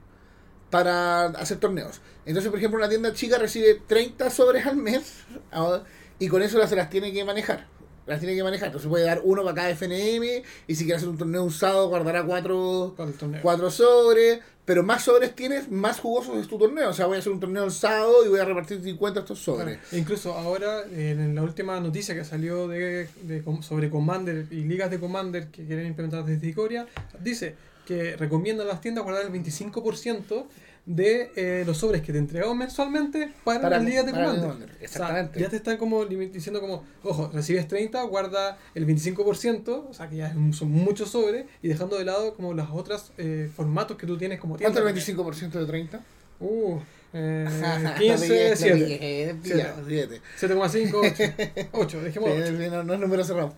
para 0.70 1.26
hacer 1.26 1.58
torneos. 1.58 2.00
Entonces, 2.26 2.50
por 2.50 2.58
ejemplo, 2.58 2.78
una 2.78 2.88
tienda 2.88 3.12
chica 3.12 3.38
recibe 3.38 3.80
30 3.86 4.30
sobres 4.30 4.66
al 4.66 4.76
mes 4.76 5.24
ah, 5.52 5.82
y 6.18 6.28
con 6.28 6.42
eso 6.42 6.58
las, 6.58 6.70
se 6.70 6.76
las 6.76 6.90
tiene 6.90 7.12
que 7.12 7.24
manejar. 7.24 7.66
Las 8.06 8.20
tiene 8.20 8.34
que 8.34 8.42
manejar. 8.42 8.68
Entonces 8.68 8.88
puede 8.88 9.04
dar 9.04 9.20
uno 9.24 9.42
para 9.42 9.54
cada 9.54 9.70
FNM 9.70 10.42
y 10.66 10.74
si 10.74 10.84
quiere 10.84 10.96
hacer 10.96 11.08
un 11.08 11.18
torneo 11.18 11.44
usado 11.44 11.88
guardará 11.88 12.24
cuatro, 12.24 12.94
cuatro 13.42 13.70
sobres, 13.70 14.40
pero 14.64 14.82
más 14.82 15.04
sobres 15.04 15.34
tienes, 15.34 15.70
más 15.70 16.00
jugosos 16.00 16.36
es 16.38 16.48
tu 16.48 16.58
torneo. 16.58 16.90
O 16.90 16.92
sea, 16.92 17.06
voy 17.06 17.16
a 17.16 17.20
hacer 17.20 17.32
un 17.32 17.40
torneo 17.40 17.64
el 17.64 17.70
sábado 17.70 18.24
y 18.24 18.28
voy 18.28 18.40
a 18.40 18.44
repartir 18.44 18.82
50 18.82 19.20
estos 19.20 19.38
sobres. 19.38 19.78
E 19.92 19.98
Incluso 19.98 20.34
ahora, 20.34 20.84
en 20.90 21.34
la 21.34 21.42
última 21.42 21.80
noticia 21.80 22.14
que 22.14 22.24
salió 22.24 22.68
de, 22.68 23.08
de 23.22 23.42
sobre 23.62 23.88
Commander 23.88 24.46
y 24.50 24.64
ligas 24.64 24.90
de 24.90 25.00
Commander 25.00 25.48
que 25.48 25.64
quieren 25.66 25.86
implementar 25.86 26.24
desde 26.24 26.46
Icoria, 26.46 26.86
dice 27.20 27.56
que 27.88 28.16
recomiendan 28.16 28.66
las 28.68 28.82
tiendas 28.82 29.02
guardar 29.02 29.24
el 29.24 29.32
25% 29.32 30.44
de 30.84 31.30
eh, 31.36 31.64
los 31.66 31.78
sobres 31.78 32.02
que 32.02 32.12
te 32.12 32.18
entregamos 32.18 32.54
mensualmente 32.56 33.32
para, 33.44 33.62
Para- 33.62 33.76
las 33.78 33.84
ligas 33.86 34.04
de 34.06 34.12
Commander. 34.12 34.40
Commander, 34.42 34.68
O 34.68 34.72
sea, 34.74 34.82
exactamente. 34.84 35.40
ya 35.40 35.48
te 35.48 35.56
están 35.56 35.76
como 35.78 36.04
diciendo 36.04 36.60
como, 36.60 36.84
ojo, 37.02 37.30
recibes 37.32 37.66
30, 37.66 38.02
guarda 38.04 38.58
el 38.74 38.86
25%, 38.86 39.86
o 39.88 39.94
sea 39.94 40.08
que 40.08 40.16
ya 40.16 40.34
son 40.52 40.70
muchos 40.70 41.10
sobres, 41.10 41.46
y 41.62 41.68
dejando 41.68 41.96
de 41.98 42.04
lado 42.04 42.34
como 42.34 42.52
los 42.54 42.68
otros 42.70 43.12
eh, 43.18 43.50
formatos 43.56 43.96
que 43.96 44.06
tú 44.06 44.16
tienes 44.18 44.38
como 44.38 44.56
¿Cuánto 44.58 44.80
tienda. 44.82 44.98
es 44.98 45.08
el 45.08 45.16
25% 45.16 45.50
de 45.60 45.66
30? 45.66 46.00
Uh, 46.40 46.78
eh, 47.14 47.46
Lo 47.82 47.94
15, 47.94 48.26
pillé, 48.26 48.50
lo 48.50 48.56
7. 48.56 48.74
pillé, 48.76 49.34
pillado, 49.42 49.82
siete. 49.88 50.20
7,5, 50.40 50.92
8. 50.94 51.68
8, 51.72 52.00
dejemos 52.02 52.30
Sí, 52.34 52.40
8. 52.42 52.56
sí, 52.58 52.68
no, 52.70 52.84
no 52.84 52.94
es 52.94 53.00
número 53.00 53.24
cerrado. 53.24 53.54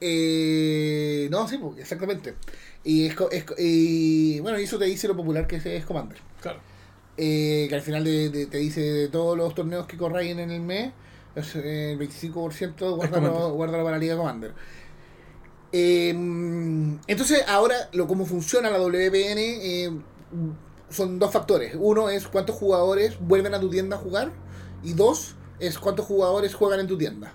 Eh, 0.00 1.28
no, 1.30 1.46
sí, 1.48 1.58
exactamente. 1.78 2.34
Y, 2.88 3.06
es, 3.06 3.16
es 3.32 3.44
y 3.58 4.38
bueno, 4.40 4.60
y 4.60 4.62
eso 4.62 4.78
te 4.78 4.84
dice 4.84 5.08
lo 5.08 5.16
popular 5.16 5.46
que 5.48 5.56
es, 5.56 5.66
es 5.66 5.84
Commander. 5.84 6.18
Claro. 6.40 6.60
Eh, 7.16 7.66
que 7.68 7.74
al 7.74 7.80
final 7.82 8.04
de, 8.04 8.28
de- 8.30 8.46
te 8.46 8.58
dice 8.58 8.80
de 8.80 9.08
todos 9.08 9.36
los 9.36 9.54
torneos 9.54 9.86
que 9.86 9.96
corráis 9.96 10.30
en 10.30 10.38
el 10.50 10.60
mes, 10.60 10.92
es, 11.34 11.56
eh, 11.56 11.92
el 11.92 11.98
25% 11.98 12.94
guárdalo, 12.94 13.54
guárdalo 13.54 13.82
para 13.82 13.96
la 13.96 14.00
Liga 14.00 14.16
Commander. 14.16 14.52
Eh, 15.72 16.10
entonces, 16.10 17.42
ahora 17.48 17.74
lo 17.92 18.06
cómo 18.06 18.24
funciona 18.24 18.70
la 18.70 18.78
WPN 18.78 19.38
eh, 19.38 19.90
son 20.88 21.18
dos 21.18 21.32
factores. 21.32 21.74
Uno 21.78 22.08
es 22.08 22.28
cuántos 22.28 22.54
jugadores 22.56 23.16
vuelven 23.20 23.54
a 23.54 23.60
tu 23.60 23.68
tienda 23.68 23.96
a 23.96 23.98
jugar. 23.98 24.30
Y 24.84 24.92
dos 24.92 25.34
es 25.58 25.78
cuántos 25.78 26.06
jugadores 26.06 26.54
juegan 26.54 26.80
en 26.80 26.86
tu 26.86 26.96
tienda 26.96 27.34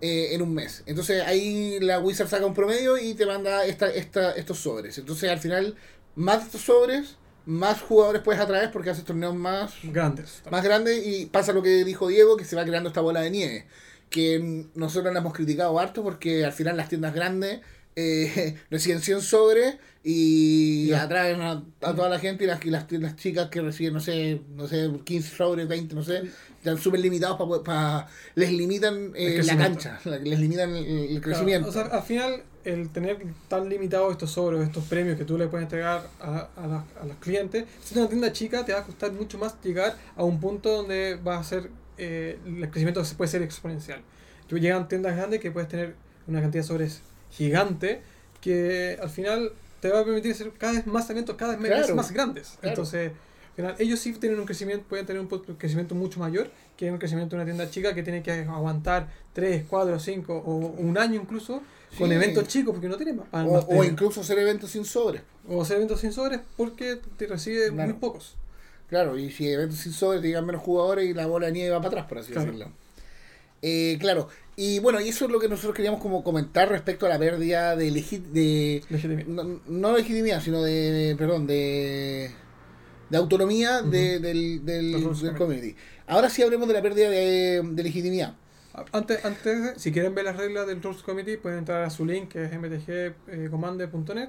eh, 0.00 0.34
en 0.34 0.42
un 0.42 0.54
mes. 0.54 0.82
Entonces 0.86 1.22
ahí 1.26 1.78
la 1.80 1.98
Wizard 2.00 2.28
saca 2.28 2.46
un 2.46 2.54
promedio 2.54 2.98
y 2.98 3.14
te 3.14 3.26
manda 3.26 3.64
esta, 3.66 3.88
esta, 3.88 4.32
estos 4.32 4.58
sobres. 4.58 4.98
Entonces 4.98 5.30
al 5.30 5.38
final, 5.38 5.76
más 6.14 6.38
de 6.38 6.44
estos 6.46 6.62
sobres, 6.62 7.16
más 7.46 7.80
jugadores 7.80 8.22
puedes 8.22 8.40
atraer 8.40 8.70
porque 8.70 8.90
haces 8.90 9.04
torneos 9.04 9.34
más, 9.34 9.72
Grandes. 9.82 10.42
más 10.50 10.62
grandes 10.62 11.06
y 11.06 11.26
pasa 11.26 11.52
lo 11.52 11.62
que 11.62 11.84
dijo 11.84 12.08
Diego, 12.08 12.36
que 12.36 12.44
se 12.44 12.56
va 12.56 12.64
creando 12.64 12.88
esta 12.88 13.00
bola 13.00 13.20
de 13.20 13.30
nieve. 13.30 13.66
Que 14.10 14.66
nosotros 14.74 15.12
la 15.12 15.20
hemos 15.20 15.32
criticado 15.32 15.78
harto 15.78 16.02
porque 16.02 16.44
al 16.44 16.52
final 16.52 16.76
las 16.76 16.88
tiendas 16.88 17.14
grandes 17.14 17.60
eh, 17.96 18.56
reciben 18.70 19.00
100 19.00 19.20
sobres 19.22 19.76
y 20.02 20.92
atraen 20.92 21.40
a, 21.42 21.62
a 21.82 21.94
toda 21.94 22.08
la 22.08 22.18
gente 22.18 22.44
y 22.44 22.46
las, 22.46 22.64
y 22.64 22.70
las 22.70 22.86
tiendas 22.86 23.16
chicas 23.16 23.50
que 23.50 23.60
reciben, 23.60 23.92
no 23.94 24.00
sé, 24.00 24.40
no 24.54 24.66
sé, 24.66 24.90
15 25.04 25.36
sobres, 25.36 25.68
20, 25.68 25.94
no 25.94 26.02
sé, 26.02 26.22
están 26.58 26.78
súper 26.78 27.00
limitados 27.00 27.36
para... 27.62 28.06
les 28.34 28.50
limitan 28.52 29.12
eh, 29.14 29.42
la 29.44 29.56
cancha, 29.58 30.00
les 30.22 30.38
limitan 30.40 30.74
el, 30.74 30.86
el 30.86 31.06
Claro, 31.20 31.22
crecimiento. 31.22 31.68
o 31.68 31.72
sea, 31.72 31.82
al 31.82 32.02
final, 32.02 32.42
el 32.64 32.88
tener 32.90 33.18
tan 33.48 33.68
limitados 33.68 34.12
estos 34.12 34.30
sobres, 34.30 34.62
estos 34.62 34.84
premios 34.84 35.18
que 35.18 35.24
tú 35.26 35.36
le 35.36 35.48
puedes 35.48 35.64
entregar 35.66 36.08
a, 36.20 36.48
a, 36.56 36.66
la- 36.66 36.84
a 37.00 37.04
los 37.06 37.16
clientes, 37.18 37.64
si 37.84 37.92
es 37.94 37.98
una 38.00 38.08
tienda 38.08 38.32
chica, 38.32 38.64
te 38.64 38.72
va 38.72 38.80
a 38.80 38.84
costar 38.84 39.12
mucho 39.12 39.36
más 39.36 39.56
llegar 39.62 39.96
a 40.16 40.24
un 40.24 40.40
punto 40.40 40.70
donde 40.76 41.16
va 41.16 41.38
a 41.38 41.44
ser 41.44 41.70
eh, 41.98 42.38
el 42.46 42.70
crecimiento 42.70 43.02
puede 43.18 43.30
ser 43.30 43.42
exponencial. 43.42 44.00
Tú 44.46 44.56
llegan 44.58 44.88
tiendas 44.88 45.14
grandes 45.14 45.40
que 45.40 45.50
puedes 45.50 45.68
tener 45.68 45.94
una 46.26 46.40
cantidad 46.40 46.62
de 46.64 46.68
sobres 46.68 47.02
gigante 47.32 48.00
que 48.40 48.98
al 49.00 49.10
final 49.10 49.52
te 49.80 49.88
va 49.90 50.00
a 50.00 50.04
permitir 50.04 50.32
hacer 50.32 50.50
cada 50.58 50.74
vez 50.74 50.86
más 50.86 51.08
eventos, 51.10 51.36
cada 51.36 51.56
vez 51.56 51.66
Claro, 51.66 51.94
más 51.94 52.12
grandes. 52.12 52.48
claro. 52.60 52.68
Entonces, 52.68 53.12
al 53.12 53.54
final, 53.56 53.74
ellos 53.78 53.98
sí 54.00 54.12
tienen 54.14 54.38
un 54.38 54.46
crecimiento, 54.46 54.84
pueden 54.88 55.06
tener 55.06 55.20
un 55.20 55.28
crecimiento 55.56 55.94
mucho 55.94 56.20
mayor 56.20 56.50
que 56.76 56.90
un 56.90 56.98
crecimiento 56.98 57.36
de 57.36 57.42
una 57.42 57.44
tienda 57.44 57.70
chica 57.70 57.94
que 57.94 58.02
tiene 58.02 58.22
que 58.22 58.32
aguantar 58.32 59.08
3, 59.34 59.64
4, 59.68 59.98
5 59.98 60.34
o 60.46 60.54
un 60.78 60.96
año 60.96 61.20
incluso 61.20 61.62
con 61.98 62.10
eventos 62.12 62.46
chicos 62.48 62.72
porque 62.72 62.88
no 62.88 62.96
tiene 62.96 63.12
más. 63.14 63.26
o, 63.32 63.36
más 63.52 63.64
o 63.64 63.66
premios. 63.68 63.86
incluso 63.88 64.20
hacer 64.22 64.38
eventos 64.38 64.70
sin 64.70 64.84
sobres. 64.84 65.22
O 65.48 65.60
hacer 65.62 65.76
eventos 65.76 66.00
sin 66.00 66.12
sobres 66.12 66.40
porque 66.56 66.98
te 67.16 67.26
recibe 67.26 67.68
Claro. 67.70 67.90
muy 67.90 67.98
pocos. 68.00 68.36
Claro, 68.88 69.18
y 69.18 69.30
si 69.30 69.48
eventos 69.48 69.78
sin 69.78 69.92
sobres 69.92 70.20
te 70.22 70.28
llegan 70.28 70.46
menos 70.46 70.62
jugadores 70.62 71.08
y 71.08 71.14
la 71.14 71.26
bola 71.26 71.46
de 71.46 71.52
nieve 71.52 71.70
va 71.70 71.78
para 71.78 71.88
atrás, 71.88 72.06
por 72.06 72.18
así 72.18 72.32
decirlo. 72.32 72.70
Eh, 73.62 73.96
claro, 74.00 74.28
y 74.56 74.78
bueno, 74.78 75.00
y 75.00 75.08
eso 75.08 75.26
es 75.26 75.30
lo 75.30 75.38
que 75.38 75.48
nosotros 75.48 75.74
queríamos 75.74 76.00
como 76.00 76.24
comentar 76.24 76.68
respecto 76.68 77.06
a 77.06 77.08
la 77.10 77.18
pérdida 77.18 77.76
de, 77.76 77.90
de 77.90 78.82
Legitimidad. 78.88 79.26
no, 79.26 79.60
no 79.66 79.96
legitimidad, 79.96 80.42
sino 80.42 80.62
de, 80.62 81.14
perdón, 81.18 81.46
de, 81.46 82.30
de 83.10 83.16
autonomía 83.18 83.82
de- 83.82 84.18
del, 84.18 84.64
del 84.64 84.92
community. 85.36 85.76
Ahora 86.06 86.30
sí 86.30 86.42
hablemos 86.42 86.68
de 86.68 86.74
la 86.74 86.82
pérdida 86.82 87.08
de, 87.10 87.62
de 87.62 87.82
legitimidad. 87.82 88.34
Antes, 88.92 89.24
antes, 89.24 89.82
si 89.82 89.90
quieren 89.90 90.14
ver 90.14 90.24
las 90.24 90.36
reglas 90.36 90.66
del 90.66 90.80
Rules 90.80 91.02
Committee, 91.02 91.36
pueden 91.38 91.58
entrar 91.58 91.82
a 91.82 91.90
su 91.90 92.04
link 92.06 92.28
que 92.28 92.44
es 92.44 92.52
mtgcommander.net. 92.52 94.28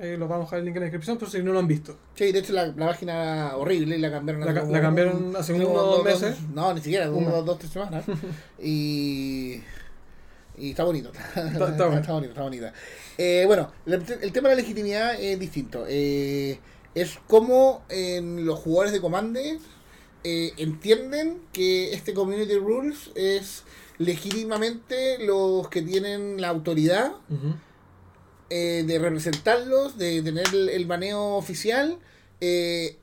Ahí 0.00 0.16
los 0.16 0.28
vamos 0.28 0.44
a 0.44 0.46
dejar 0.46 0.58
el 0.60 0.64
link 0.64 0.76
en 0.76 0.80
la 0.80 0.84
descripción, 0.86 1.18
por 1.18 1.28
si 1.30 1.42
no 1.42 1.52
lo 1.52 1.58
han 1.58 1.66
visto. 1.66 1.98
Sí, 2.14 2.32
de 2.32 2.38
hecho 2.38 2.52
la, 2.54 2.68
la 2.68 2.86
página 2.88 3.52
horrible, 3.56 3.98
la 3.98 4.10
cambiaron 4.10 4.44
La 4.46 4.54
ca- 4.54 4.80
cambiaron 4.80 5.24
un- 5.28 5.36
hace 5.36 5.52
unos 5.52 5.68
dos- 5.72 6.04
meses. 6.04 6.36
No, 6.54 6.72
ni 6.72 6.80
siquiera, 6.80 7.10
Un 7.10 7.16
uno, 7.18 7.26
mes. 7.26 7.34
dos, 7.36 7.44
dos, 7.46 7.58
tres 7.58 7.70
semanas. 7.72 8.04
y, 8.62 9.60
y 10.56 10.70
está 10.70 10.84
bonito. 10.84 11.12
Está, 11.12 11.46
está 11.50 11.86
bueno. 11.86 12.02
bonito, 12.14 12.28
está 12.30 12.42
bonita. 12.42 12.72
Eh, 13.18 13.44
bueno, 13.46 13.70
el, 13.86 14.02
el 14.22 14.32
tema 14.32 14.48
de 14.48 14.54
la 14.56 14.60
legitimidad 14.62 15.20
es 15.20 15.38
distinto. 15.38 15.84
Eh, 15.86 16.58
es 16.94 17.18
como 17.26 17.82
en 17.90 18.46
los 18.46 18.58
jugadores 18.58 18.92
de 18.92 19.00
Commander 19.00 19.58
eh, 20.24 20.52
entienden 20.56 21.40
que 21.52 21.92
este 21.94 22.14
Community 22.14 22.54
Rules 22.56 23.10
es 23.14 23.64
legítimamente 23.98 25.18
los 25.24 25.68
que 25.68 25.82
tienen 25.82 26.40
la 26.40 26.48
autoridad 26.48 27.12
eh, 28.50 28.84
de 28.86 28.98
representarlos, 28.98 29.96
de 29.98 30.22
tener 30.22 30.46
el, 30.52 30.68
el 30.68 30.86
baneo 30.86 31.36
oficial 31.36 31.98
eh, 32.40 32.98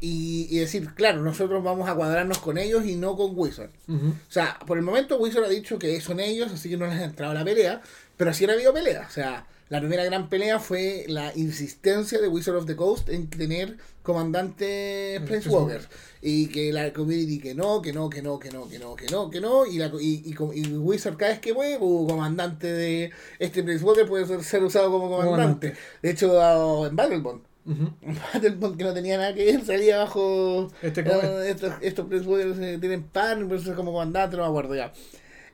y, 0.00 0.46
y 0.50 0.58
decir, 0.58 0.94
claro, 0.94 1.22
nosotros 1.22 1.62
vamos 1.62 1.88
a 1.88 1.94
cuadrarnos 1.94 2.38
con 2.38 2.58
ellos 2.58 2.84
y 2.84 2.96
no 2.96 3.16
con 3.16 3.32
Wizard. 3.34 3.70
O 3.88 4.32
sea, 4.32 4.58
por 4.66 4.76
el 4.78 4.84
momento 4.84 5.18
Wizard 5.18 5.44
ha 5.44 5.48
dicho 5.48 5.78
que 5.78 6.00
son 6.00 6.20
ellos, 6.20 6.52
así 6.52 6.68
que 6.68 6.76
no 6.76 6.86
les 6.86 7.00
ha 7.00 7.04
entrado 7.04 7.34
la 7.34 7.44
pelea, 7.44 7.82
pero 8.16 8.32
sí 8.32 8.44
han 8.44 8.50
habido 8.50 8.72
pelea. 8.72 9.06
O 9.08 9.10
sea, 9.12 9.46
la 9.70 9.80
primera 9.80 10.04
gran 10.04 10.28
pelea 10.28 10.58
fue 10.60 11.04
la 11.08 11.32
insistencia 11.36 12.20
de 12.20 12.28
Wizard 12.28 12.56
of 12.56 12.66
the 12.66 12.76
Coast 12.76 13.08
en 13.08 13.28
tener 13.28 13.76
comandantes 14.02 15.20
Planeswalkers. 15.22 15.88
Y 16.20 16.46
que 16.48 16.72
la 16.72 16.92
community 16.92 17.38
que 17.38 17.54
no, 17.54 17.82
que 17.82 17.92
no, 17.92 18.08
que 18.10 18.22
no, 18.22 18.38
que 18.38 18.50
no, 18.50 18.68
que 18.68 18.78
no, 18.78 18.94
que 18.96 19.06
no, 19.06 19.30
que 19.30 19.40
no. 19.40 19.66
Y, 19.66 19.78
la, 19.78 19.90
y, 20.00 20.22
y, 20.24 20.34
y 20.60 20.76
Wizard 20.76 21.16
cada 21.16 21.32
vez 21.32 21.40
que 21.40 21.52
mueve, 21.54 21.78
uh, 21.80 22.06
comandante 22.06 22.66
de 22.72 23.10
este 23.38 23.62
Planeswalker 23.62 24.06
puede 24.06 24.26
ser, 24.26 24.42
ser 24.44 24.62
usado 24.62 24.90
como 24.90 25.08
comandante. 25.10 25.30
Comandante. 25.70 25.74
De 26.02 26.10
hecho, 26.10 26.86
en 26.86 26.96
Battlebond. 26.96 27.42
Ujú. 27.66 27.90
En 28.02 28.14
Battlebond 28.14 28.76
que 28.76 28.84
no 28.84 28.92
tenía 28.94 29.16
nada 29.16 29.34
que 29.34 29.44
ver, 29.44 29.64
salía 29.64 29.98
bajo... 29.98 30.68
Este 30.82 31.02
co- 31.04 31.40
estos 31.40 31.72
estos 31.80 32.06
Planeswalkers 32.06 32.58
eh, 32.58 32.78
tienen 32.78 33.02
pan, 33.04 33.48
por 33.48 33.56
eso 33.56 33.70
es 33.70 33.76
como 33.76 33.92
comandante, 33.92 34.36
no 34.36 34.42
me 34.44 34.48
acuerdo 34.48 34.74
ya. 34.74 34.92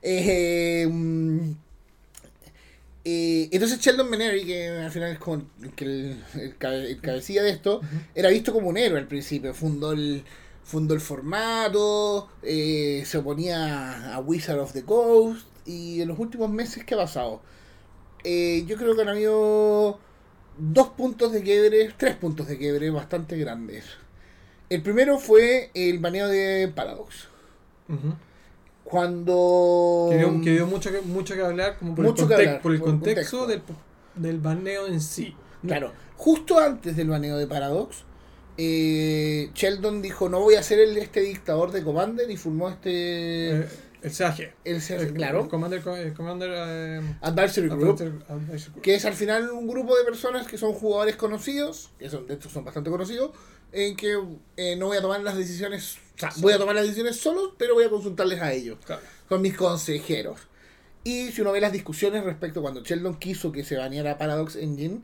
Eh, 0.02 0.87
mm, 0.90 1.50
eh, 3.04 3.49
entonces 3.52 3.80
Sheldon 3.80 4.11
Menery, 4.11 4.45
que 4.45 4.69
al 4.69 4.90
final 4.90 5.12
es 5.12 5.19
como 5.19 5.42
el, 5.62 5.71
que 5.73 5.85
el, 5.85 6.25
el 6.35 6.59
cabe- 6.59 6.90
el 6.90 7.00
cabecilla 7.00 7.42
de 7.42 7.50
esto, 7.50 7.80
era 8.14 8.28
visto 8.30 8.52
como 8.52 8.69
un 8.69 8.76
héroe 8.76 8.99
al 8.99 9.07
principio. 9.09 9.54
Fundó 9.54 9.92
el, 9.92 10.23
fundó 10.64 10.95
el 10.95 11.00
formato, 11.00 12.28
eh, 12.42 13.02
se 13.07 13.19
oponía 13.19 14.14
a 14.14 14.21
Wizard 14.21 14.59
of 14.61 14.73
the 14.73 14.83
Coast. 14.85 15.47
Y 15.66 16.00
en 16.00 16.09
los 16.09 16.19
últimos 16.19 16.50
meses, 16.50 16.85
¿qué 16.85 16.95
ha 16.95 16.99
pasado? 16.99 17.42
Eh, 18.25 18.64
yo 18.66 18.76
creo 18.76 18.95
que 18.95 19.02
han 19.02 19.09
habido 19.09 19.99
dos 20.59 20.88
puntos 20.88 21.33
de 21.33 21.42
quiebre, 21.42 21.92
tres 21.97 22.16
puntos 22.16 22.49
de 22.49 22.59
quiebre 22.59 22.90
bastante 22.90 23.37
grandes. 23.38 23.85
El 24.69 24.83
primero 24.83 25.19
fue 25.19 25.71
el 25.75 25.99
baneo 25.99 26.28
de 26.28 26.69
Paradox. 26.75 27.28
Ujú. 27.88 28.14
Cuando... 28.91 30.09
Que 30.11 30.19
dio, 30.19 30.41
que 30.43 30.51
dio 30.53 30.67
mucho, 30.67 30.91
que, 30.91 31.01
mucho 31.01 31.35
que 31.35 31.43
hablar 31.43 31.79
como 31.79 31.95
por, 31.95 32.05
Mucho 32.05 32.23
el, 32.25 32.29
que 32.29 32.35
context- 32.35 32.47
hablar, 32.49 32.63
por 32.63 32.73
el 32.73 32.79
por 32.81 32.89
el 32.89 32.95
contexto, 32.95 33.39
contexto. 33.39 33.75
Del, 34.17 34.23
del 34.35 34.39
baneo 34.41 34.87
en 34.87 35.01
sí. 35.01 35.35
Claro, 35.67 35.93
justo 36.17 36.59
antes 36.59 36.97
del 36.97 37.09
baneo 37.09 37.37
de 37.39 37.47
Paradox, 37.47 38.05
eh, 38.59 39.51
Sheldon 39.55 40.03
dijo, 40.03 40.29
no 40.29 40.41
voy 40.41 40.55
a 40.57 40.63
ser 40.63 40.81
el, 40.81 40.97
este 40.99 41.21
dictador 41.21 41.71
de 41.73 41.83
Commander 41.85 42.31
y 42.31 42.37
formó 42.37 42.69
este... 42.69 43.61
Eh, 43.61 43.69
el 44.02 44.16
CAG. 44.16 44.40
el, 44.64 44.83
El- 44.88 45.14
claro, 45.14 45.42
El 45.42 45.49
Commander, 45.49 45.83
el 45.99 46.12
Commander 46.14 46.50
eh, 46.54 47.00
Advisory 47.21 47.69
Group, 47.69 47.99
Advisory- 47.99 48.25
Advisory 48.28 48.73
Group. 48.73 48.83
que 48.83 48.95
es 48.95 49.04
al 49.04 49.14
final 49.14 49.50
un 49.50 49.66
grupo 49.69 49.97
de 49.97 50.04
personas 50.04 50.47
que 50.47 50.57
son 50.59 50.73
jugadores 50.73 51.16
conocidos, 51.16 51.90
que 51.99 52.09
son, 52.11 52.26
de 52.26 52.35
hecho 52.35 52.49
son 52.49 52.64
bastante 52.64 52.90
conocidos, 52.90 53.33
en 53.73 53.97
que 53.97 54.19
eh, 54.57 54.76
no 54.76 54.87
voy 54.87 54.97
a 54.97 55.00
tomar 55.02 55.21
las 55.23 55.37
decisiones, 55.37 55.97
o 56.16 56.19
sea, 56.19 56.30
voy 56.38 56.52
a 56.52 56.59
tomar 56.59 56.75
las 56.75 56.85
decisiones 56.85 57.16
solos, 57.21 57.52
pero 57.59 57.75
voy 57.75 57.85
a 57.85 57.90
consultarles 57.90 58.40
a 58.40 58.52
ellos. 58.52 58.78
Claro. 58.85 59.02
con 59.28 59.42
mis 59.42 59.57
consejeros. 59.57 60.40
Y 61.04 61.28
si 61.33 61.40
uno 61.40 61.52
ve 61.52 61.61
las 61.61 61.73
discusiones 61.73 62.25
respecto 62.25 62.61
a 62.61 62.62
cuando 62.62 62.83
Sheldon 62.83 63.14
quiso 63.19 63.52
que 63.52 63.64
se 63.64 63.76
baneara 63.76 64.19
Paradox 64.19 64.57
Engine, 64.57 65.00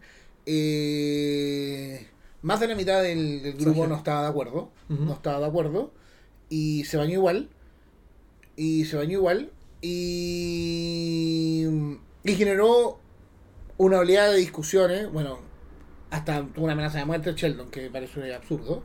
eh, 0.86 2.06
más 2.42 2.60
de 2.60 2.68
la 2.68 2.74
mitad 2.74 3.02
del, 3.02 3.42
del 3.42 3.54
grupo 3.54 3.86
no 3.86 3.96
estaba 3.96 4.22
de 4.22 4.28
acuerdo. 4.28 4.70
Ujú. 4.88 5.04
No 5.04 5.12
estaba 5.14 5.40
de 5.40 5.46
acuerdo. 5.46 5.92
Y 6.48 6.84
se 6.84 6.96
bañó 6.96 7.12
igual. 7.14 7.48
Y 8.56 8.84
se 8.86 8.96
bañó 8.96 9.12
igual. 9.12 9.52
Y, 9.82 11.66
y 12.25 12.34
generó 12.34 12.98
una 13.76 13.98
oleada 13.98 14.32
de 14.32 14.38
discusiones. 14.38 15.10
Bueno, 15.12 15.40
hasta 16.10 16.44
tuvo 16.46 16.64
una 16.64 16.72
amenaza 16.75 16.98
de 16.98 17.04
muerte 17.04 17.32
Sheldon, 17.34 17.70
que 17.70 17.90
parece 17.90 18.34
absurdo. 18.34 18.82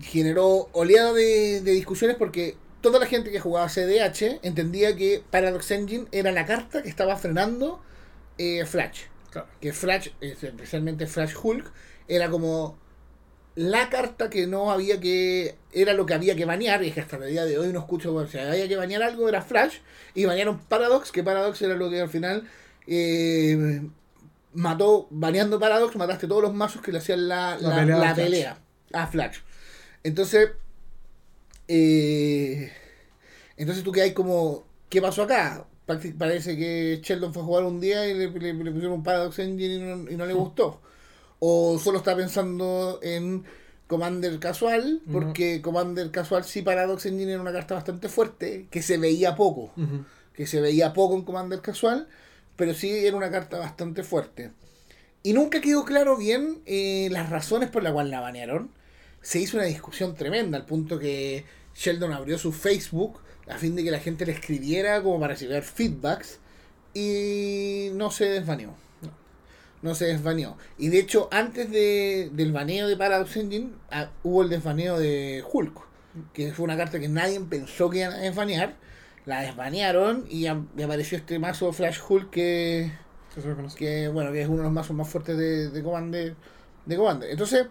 generó 0.00 0.68
oleada 0.72 1.12
de, 1.12 1.60
de 1.60 1.72
discusiones 1.72 2.16
porque 2.16 2.56
toda 2.80 2.98
la 2.98 3.06
gente 3.06 3.30
que 3.30 3.40
jugaba 3.40 3.68
CDH 3.68 4.40
entendía 4.42 4.96
que 4.96 5.22
Paradox 5.30 5.70
Engine 5.70 6.06
era 6.12 6.32
la 6.32 6.46
carta 6.46 6.82
que 6.82 6.88
estaba 6.88 7.16
frenando 7.16 7.82
eh, 8.38 8.64
Flash. 8.66 9.02
Claro. 9.30 9.48
Que 9.60 9.72
Flash, 9.72 10.08
eh, 10.20 10.36
especialmente 10.40 11.06
Flash 11.06 11.34
Hulk, 11.40 11.70
era 12.08 12.28
como 12.30 12.78
la 13.54 13.90
carta 13.90 14.30
que 14.30 14.46
no 14.46 14.70
había 14.70 14.98
que. 15.00 15.56
Era 15.72 15.92
lo 15.92 16.06
que 16.06 16.14
había 16.14 16.34
que 16.36 16.44
banear, 16.44 16.82
y 16.82 16.88
es 16.88 16.94
que 16.94 17.00
hasta 17.00 17.16
el 17.16 17.30
día 17.30 17.44
de 17.44 17.58
hoy 17.58 17.72
no 17.72 17.80
escucho. 17.80 18.14
O 18.14 18.26
sea, 18.26 18.50
había 18.50 18.66
que 18.68 18.76
banear 18.76 19.02
algo, 19.02 19.28
era 19.28 19.42
Flash, 19.42 19.76
y 20.14 20.24
banearon 20.24 20.58
Paradox, 20.60 21.12
que 21.12 21.22
Paradox 21.22 21.60
era 21.62 21.74
lo 21.74 21.90
que 21.90 22.00
al 22.00 22.08
final. 22.08 22.48
eh, 22.86 23.82
mató, 24.54 25.06
baneando 25.10 25.58
Paradox, 25.58 25.96
mataste 25.96 26.26
todos 26.26 26.42
los 26.42 26.52
mazos 26.52 26.82
que 26.82 26.92
le 26.92 26.98
hacían 26.98 27.26
la, 27.28 27.56
La 27.60 27.68
la- 27.70 27.76
pelea 27.76 27.96
la 27.98 28.10
a 28.10 28.14
Flash. 28.14 28.24
pelea 28.26 28.58
a 28.92 29.06
Flash. 29.06 29.38
Entonces. 30.02 30.50
eh, 31.68 32.72
entonces 33.56 33.84
tú 33.84 33.92
que 33.92 34.02
hay 34.02 34.12
como. 34.12 34.64
¿Qué 34.88 35.00
pasó 35.00 35.22
acá? 35.22 35.66
Parece 36.18 36.56
que 36.56 37.00
Sheldon 37.02 37.32
fue 37.34 37.42
a 37.42 37.46
jugar 37.46 37.64
un 37.64 37.80
día 37.80 38.06
y 38.08 38.14
le, 38.14 38.30
le- 38.30 38.52
le 38.54 38.70
pusieron 38.70 38.92
un 38.92 39.02
Paradox 39.02 39.38
Engine 39.38 39.74
y 39.74 39.78
no, 39.78 40.10
y 40.10 40.16
no 40.16 40.26
le 40.26 40.32
gustó. 40.34 40.80
O 41.44 41.76
solo 41.80 41.98
está 41.98 42.14
pensando 42.14 43.00
en 43.02 43.42
Commander 43.88 44.38
casual, 44.38 45.02
porque 45.10 45.60
Commander 45.60 46.12
casual 46.12 46.44
sí 46.44 46.62
Paradox 46.62 47.04
Engine 47.04 47.32
era 47.32 47.42
una 47.42 47.52
carta 47.52 47.74
bastante 47.74 48.08
fuerte, 48.08 48.68
que 48.70 48.80
se 48.80 48.96
veía 48.96 49.34
poco, 49.34 49.72
que 50.34 50.46
se 50.46 50.60
veía 50.60 50.92
poco 50.92 51.16
en 51.16 51.22
Commander 51.22 51.60
casual, 51.60 52.06
pero 52.54 52.74
sí 52.74 52.90
era 52.90 53.16
una 53.16 53.32
carta 53.32 53.58
bastante 53.58 54.04
fuerte. 54.04 54.52
Y 55.24 55.32
nunca 55.32 55.60
quedó 55.60 55.84
claro 55.84 56.16
bien 56.16 56.62
eh, 56.64 57.08
las 57.10 57.28
razones 57.28 57.70
por 57.70 57.82
las 57.82 57.92
cuales 57.92 58.12
la 58.12 58.20
banearon. 58.20 58.70
Se 59.20 59.40
hizo 59.40 59.56
una 59.56 59.66
discusión 59.66 60.14
tremenda, 60.14 60.58
al 60.58 60.64
punto 60.64 61.00
que 61.00 61.44
Sheldon 61.74 62.12
abrió 62.12 62.38
su 62.38 62.52
Facebook 62.52 63.18
a 63.48 63.58
fin 63.58 63.74
de 63.74 63.82
que 63.82 63.90
la 63.90 63.98
gente 63.98 64.26
le 64.26 64.32
escribiera 64.32 65.02
como 65.02 65.18
para 65.18 65.34
recibir 65.34 65.60
feedbacks 65.62 66.38
y 66.94 67.88
no 67.94 68.12
se 68.12 68.26
desbaneó. 68.26 68.76
No 69.82 69.94
se 69.94 70.06
desbaneó. 70.06 70.56
Y 70.78 70.88
de 70.88 71.00
hecho, 71.00 71.28
antes 71.32 71.70
de, 71.70 72.30
del 72.32 72.52
baneo 72.52 72.86
de 72.86 72.96
Paradox 72.96 73.36
Engine, 73.36 73.70
ah, 73.90 74.10
hubo 74.22 74.42
el 74.42 74.48
desbaneo 74.48 74.98
de 74.98 75.44
Hulk, 75.50 75.80
que 76.32 76.52
fue 76.52 76.64
una 76.64 76.76
carta 76.76 77.00
que 77.00 77.08
nadie 77.08 77.40
pensó 77.40 77.90
que 77.90 77.98
iban 77.98 78.12
a 78.12 78.18
desbanear. 78.18 78.76
La 79.24 79.42
desbanearon 79.42 80.26
y, 80.28 80.46
apareció 80.46 81.16
este 81.16 81.38
mazo 81.38 81.72
Flash 81.72 81.98
Hulk 82.08 82.30
que, 82.30 82.92
que 83.76 84.08
bueno 84.08 84.32
que 84.32 84.42
es 84.42 84.48
uno 84.48 84.58
de 84.58 84.62
los 84.64 84.72
mazos 84.72 84.96
más 84.96 85.08
fuertes 85.08 85.38
de, 85.38 85.70
de 85.70 85.82
Commander 85.82 86.34
de 86.86 86.96
Commander 86.96 87.30
entonces 87.30 87.68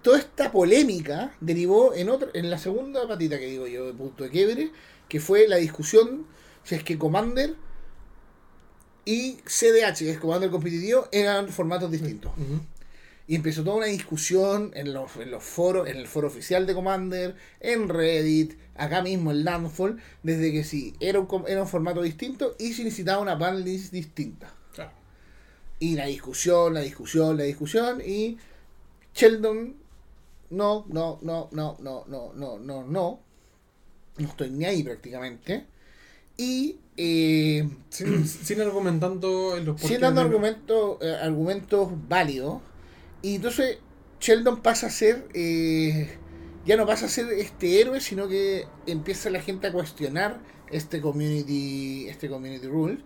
toda 0.00 0.18
esta 0.18 0.50
polémica 0.50 1.34
derivó 1.40 1.92
en 1.94 2.08
otra 2.08 2.30
en 2.32 2.50
la 2.50 2.56
segunda 2.56 3.06
patita 3.06 3.38
que 3.38 3.44
digo 3.44 3.66
yo 3.66 3.86
de 3.86 3.92
punto 3.92 4.24
de 4.24 4.30
quiebre 4.30 4.72
que 5.06 5.20
fue 5.20 5.46
la 5.48 5.56
discusión 5.56 6.26
si 6.64 6.76
es 6.76 6.82
que 6.82 6.98
Commander 6.98 7.54
y 9.04 9.34
CDH 9.44 9.98
que 9.98 10.10
es 10.10 10.18
Commander 10.18 10.50
competitivo 10.50 11.08
eran 11.12 11.48
formatos 11.48 11.90
distintos 11.90 12.32
y 13.26 13.36
empezó 13.36 13.62
toda 13.62 13.76
una 13.76 13.86
discusión 13.86 14.72
en 14.74 14.92
los, 14.92 15.16
en 15.16 15.30
los 15.30 15.42
foros, 15.42 15.88
en 15.88 15.96
el 15.96 16.06
foro 16.06 16.26
oficial 16.26 16.66
de 16.66 16.74
Commander, 16.74 17.36
en 17.60 17.88
Reddit, 17.88 18.58
acá 18.74 19.02
mismo 19.02 19.30
en 19.30 19.44
Landfall, 19.44 20.02
desde 20.22 20.52
que 20.52 20.64
sí, 20.64 20.94
era 21.00 21.20
un, 21.20 21.44
era 21.46 21.62
un 21.62 21.68
formato 21.68 22.02
distinto 22.02 22.56
y 22.58 22.72
se 22.72 22.84
necesitaba 22.84 23.22
una 23.22 23.36
banlist 23.36 23.92
distinta. 23.92 24.52
Claro. 24.74 24.90
Y 25.78 25.94
la 25.94 26.06
discusión, 26.06 26.74
la 26.74 26.80
discusión, 26.80 27.36
la 27.36 27.44
discusión, 27.44 28.02
y 28.04 28.38
Sheldon, 29.14 29.76
no, 30.50 30.84
no, 30.88 31.18
no, 31.22 31.48
no, 31.52 31.78
no, 31.80 32.04
no, 32.08 32.32
no, 32.34 32.58
no, 32.58 32.84
no, 32.84 33.20
no 34.18 34.28
estoy 34.28 34.50
ni 34.50 34.64
ahí 34.64 34.82
prácticamente. 34.82 35.66
Y 36.42 36.76
eh, 36.96 37.68
Sin, 37.88 38.26
sin 38.26 38.60
argumentando 38.60 39.56
en 39.56 39.64
los 39.64 39.80
sin 39.80 40.00
dando 40.00 40.20
argumentos 40.20 40.98
eh, 41.00 41.16
argumentos 41.22 41.88
válidos. 42.08 42.60
Y 43.22 43.36
entonces 43.36 43.78
Sheldon 44.20 44.60
pasa 44.60 44.88
a 44.88 44.90
ser 44.90 45.28
eh, 45.34 46.18
ya 46.66 46.76
no 46.76 46.84
pasa 46.86 47.06
a 47.06 47.08
ser 47.08 47.26
este 47.32 47.80
héroe 47.80 48.00
sino 48.00 48.28
que 48.28 48.66
empieza 48.86 49.30
la 49.30 49.40
gente 49.40 49.68
a 49.68 49.72
cuestionar 49.72 50.40
este 50.70 51.00
community 51.00 52.08
este 52.08 52.28
community 52.28 52.66
rule. 52.66 52.98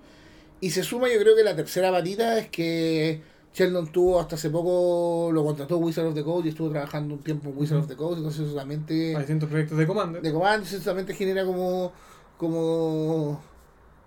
Y 0.60 0.70
se 0.70 0.82
suma 0.82 1.08
yo 1.12 1.20
creo 1.20 1.36
que 1.36 1.44
la 1.44 1.54
tercera 1.54 1.92
patita 1.92 2.38
es 2.38 2.48
que 2.48 3.20
Sheldon 3.54 3.92
tuvo 3.92 4.18
hasta 4.18 4.36
hace 4.36 4.50
poco 4.50 5.30
lo 5.30 5.44
contrató 5.44 5.76
Wizard 5.78 6.06
of 6.06 6.14
the 6.14 6.24
Coast 6.24 6.46
y 6.46 6.48
estuvo 6.48 6.70
trabajando 6.70 7.14
un 7.14 7.20
tiempo 7.20 7.50
en 7.50 7.58
Wizard 7.58 7.78
of 7.78 7.88
the 7.88 7.96
Coast. 7.96 8.18
Entonces 8.18 8.48
solamente 8.48 9.14
Hay 9.14 9.18
distintos 9.18 9.48
proyectos 9.48 9.78
de 9.78 9.86
Commander. 9.86 10.22
de 10.22 10.32
comando 10.32 10.66
eso 10.66 10.78
solamente 10.80 11.14
genera 11.14 11.44
como 11.44 11.92
como 12.36 13.42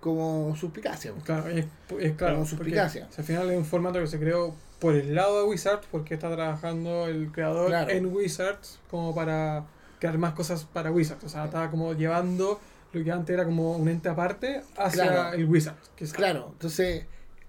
como 0.00 0.56
suspicacia 0.56 1.12
Claro, 1.24 1.48
es, 1.48 1.66
es 1.98 2.12
claro. 2.14 2.36
Como 2.36 2.46
porque 2.48 2.64
suspicacia. 2.64 3.08
al 3.16 3.24
final 3.24 3.50
es 3.50 3.58
un 3.58 3.64
formato 3.66 4.00
que 4.00 4.06
se 4.06 4.18
creó 4.18 4.54
por 4.78 4.94
el 4.94 5.14
lado 5.14 5.42
de 5.42 5.44
Wizards, 5.50 5.86
porque 5.90 6.14
está 6.14 6.34
trabajando 6.34 7.06
el 7.06 7.30
creador 7.32 7.68
Claro. 7.68 7.90
en 7.90 8.06
Wizards 8.06 8.78
como 8.90 9.14
para 9.14 9.66
crear 9.98 10.16
más 10.16 10.32
cosas 10.32 10.64
para 10.64 10.90
Wizards. 10.90 11.22
O 11.24 11.28
sea, 11.28 11.44
estaba 11.44 11.70
como 11.70 11.92
llevando 11.92 12.58
lo 12.94 13.04
que 13.04 13.12
antes 13.12 13.34
era 13.34 13.44
como 13.44 13.72
un 13.76 13.88
ente 13.90 14.08
aparte 14.08 14.62
hacia 14.78 15.06
Claro. 15.06 15.36
el 15.36 15.44
Wizards. 15.44 15.90
Que 15.96 16.06
Claro, 16.06 16.48
entonces 16.52 17.04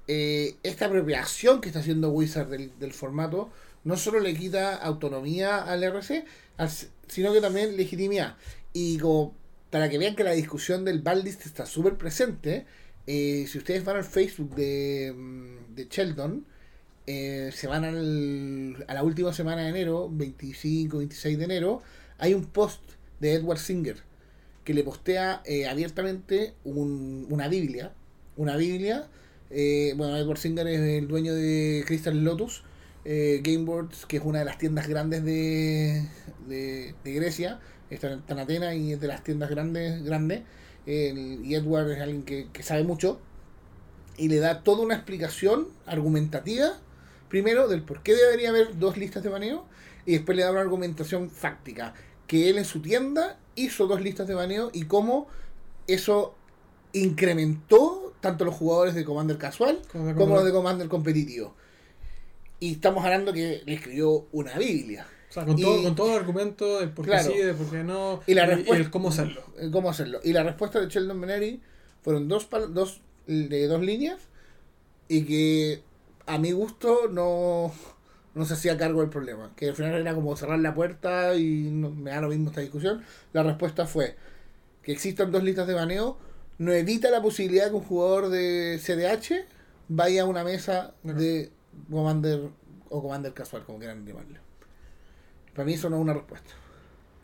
eh, 0.09 0.55
esta 0.61 0.87
apropiación 0.87 1.61
que 1.61 1.69
está 1.69 1.79
haciendo 1.79 2.09
Wizard 2.09 2.47
del, 2.49 2.77
del 2.79 2.91
formato 2.91 3.49
no 3.85 3.95
solo 3.95 4.19
le 4.19 4.33
quita 4.35 4.75
autonomía 4.75 5.63
al 5.63 5.83
RC, 5.85 6.25
sino 7.07 7.31
que 7.31 7.39
también 7.39 7.77
legitimidad. 7.77 8.35
Y 8.73 8.97
como 8.99 9.33
para 9.71 9.89
que 9.89 9.97
vean 9.97 10.15
que 10.15 10.23
la 10.23 10.31
discusión 10.33 10.85
del 10.85 11.01
Baldist 11.01 11.45
está 11.45 11.65
súper 11.65 11.97
presente, 11.97 12.65
eh, 13.07 13.45
si 13.47 13.57
ustedes 13.57 13.83
van 13.85 13.97
al 13.97 14.03
Facebook 14.03 14.55
de, 14.55 15.13
mm, 15.15 15.75
de 15.75 15.87
Sheldon, 15.89 16.45
eh, 17.07 17.51
se 17.53 17.67
van 17.67 17.83
al- 17.85 18.85
a 18.87 18.93
la 18.93 19.03
última 19.03 19.33
semana 19.33 19.63
de 19.63 19.69
enero, 19.69 20.09
25, 20.11 20.99
26 20.99 21.37
de 21.37 21.45
enero, 21.45 21.81
hay 22.19 22.33
un 22.33 22.45
post 22.45 22.81
de 23.19 23.33
Edward 23.33 23.59
Singer 23.59 23.97
que 24.63 24.73
le 24.73 24.83
postea 24.83 25.41
eh, 25.45 25.67
abiertamente 25.67 26.53
un- 26.63 27.25
una 27.29 27.47
Biblia. 27.47 27.93
Una 28.37 28.57
Biblia. 28.57 29.07
eh, 29.53 29.93
bueno, 29.97 30.15
Edward 30.17 30.37
Singer 30.37 30.65
es 30.67 30.79
el 30.79 31.07
dueño 31.09 31.33
de 31.33 31.83
Crystal 31.85 32.23
Lotus 32.23 32.63
eh, 33.03 33.41
Gameboards, 33.43 34.05
que 34.05 34.17
es 34.17 34.23
una 34.23 34.39
de 34.39 34.45
las 34.45 34.57
tiendas 34.59 34.87
grandes 34.87 35.23
de, 35.25 36.05
de, 36.47 36.93
de 37.03 37.13
Grecia. 37.13 37.59
Está 37.91 38.11
en, 38.27 38.39
Atenas 38.39 38.75
y 38.75 38.93
es 38.93 38.99
de 38.99 39.07
las 39.07 39.23
tiendas 39.23 39.49
grandes. 39.49 40.03
grandes. 40.03 40.41
El- 40.85 41.45
y 41.45 41.53
Edward 41.55 41.91
es 41.91 42.01
alguien 42.01 42.23
que, 42.23 42.47
que 42.51 42.63
sabe 42.63 42.83
mucho. 42.83 43.19
Y 44.17 44.27
le 44.29 44.39
da 44.39 44.63
toda 44.63 44.83
una 44.83 44.95
explicación 44.95 45.67
argumentativa, 45.85 46.79
primero, 47.29 47.67
del 47.67 47.83
por 47.83 48.01
qué 48.03 48.15
debería 48.15 48.49
haber 48.49 48.77
dos 48.79 48.97
listas 48.97 49.21
de 49.23 49.29
baneo. 49.29 49.65
Y 50.05 50.13
después 50.13 50.35
le 50.35 50.43
da 50.43 50.51
una 50.51 50.61
argumentación 50.61 51.29
fáctica. 51.29 51.93
Que 52.27 52.49
él 52.49 52.57
en 52.57 52.65
su 52.65 52.81
tienda 52.81 53.37
hizo 53.55 53.87
dos 53.87 54.01
listas 54.01 54.27
de 54.27 54.33
baneo 54.33 54.69
y 54.73 54.85
cómo 54.85 55.27
eso 55.87 56.33
incrementó 56.93 58.13
tanto 58.21 58.45
los 58.45 58.55
jugadores 58.55 58.93
de 58.95 59.03
Commander 59.03 59.37
casual 59.37 59.81
Como 59.91 60.13
como 60.15 60.35
los 60.35 60.45
de 60.45 60.51
Commander. 60.51 60.53
Commander 60.53 60.87
competitivo. 60.89 61.55
Y 62.59 62.73
estamos 62.73 63.03
hablando 63.03 63.33
que 63.33 63.63
le 63.65 63.73
escribió 63.73 64.27
una 64.31 64.57
Biblia. 64.57 65.07
O 65.31 65.33
sea, 65.33 65.45
con, 65.45 65.57
Y- 65.57 65.61
todo, 65.61 65.81
con 65.81 65.95
todo 65.95 66.11
el 66.11 66.17
argumento 66.19 66.79
del 66.81 66.89
por 66.89 67.05
qué 67.05 67.11
Claro. 67.11 67.31
sí, 67.31 67.37
de 67.37 67.53
por 67.53 67.69
qué 67.71 67.83
no, 67.85 68.19
Y 68.27 68.33
la 68.33 68.53
y 68.59 68.69
el 68.69 68.91
cómo 68.91 69.07
hacerlo. 69.07 69.41
cómo 69.71 69.89
hacerlo. 69.89 70.19
Y 70.25 70.33
la 70.33 70.43
respuesta 70.43 70.81
de 70.81 70.87
Sheldon 70.89 71.21
Beneri 71.21 71.61
fueron 72.01 72.27
dos, 72.27 72.49
dos 72.71 72.99
de 73.27 73.65
dos 73.67 73.81
líneas 73.81 74.19
y 75.07 75.23
que 75.23 75.83
a 76.25 76.37
mi 76.37 76.51
gusto 76.51 77.07
no, 77.09 77.71
no 78.35 78.45
se 78.45 78.55
hacía 78.55 78.77
cargo 78.77 78.99
del 78.99 79.09
problema. 79.09 79.53
Que 79.55 79.69
al 79.69 79.75
final 79.75 79.93
era 79.93 80.13
como 80.13 80.35
cerrar 80.35 80.59
la 80.59 80.75
puerta 80.75 81.33
y 81.35 81.69
no, 81.71 81.91
me 81.91 82.11
da 82.11 82.19
lo 82.19 82.27
mismo 82.27 82.49
esta 82.49 82.59
discusión. 82.59 83.01
La 83.31 83.41
respuesta 83.43 83.85
fue 83.87 84.17
que 84.83 84.91
existan 84.91 85.31
dos 85.31 85.43
listas 85.43 85.65
de 85.65 85.75
baneo 85.75 86.17
no 86.57 86.73
evita 86.73 87.09
la 87.09 87.21
posibilidad 87.21 87.69
que 87.69 87.75
un 87.75 87.83
jugador 87.83 88.27
de 88.29 88.79
CDH 88.83 89.45
vaya 89.87 90.23
a 90.23 90.25
una 90.25 90.43
mesa 90.43 90.93
de 91.03 91.49
Commander 91.89 92.49
o 92.89 93.01
Commander 93.01 93.33
casual, 93.33 93.63
como 93.63 93.79
quieran 93.79 94.05
llamarle. 94.05 94.39
Para 95.53 95.65
mí 95.65 95.73
eso 95.73 95.89
no 95.89 95.97
es 95.97 96.01
una 96.01 96.13
respuesta. 96.13 96.51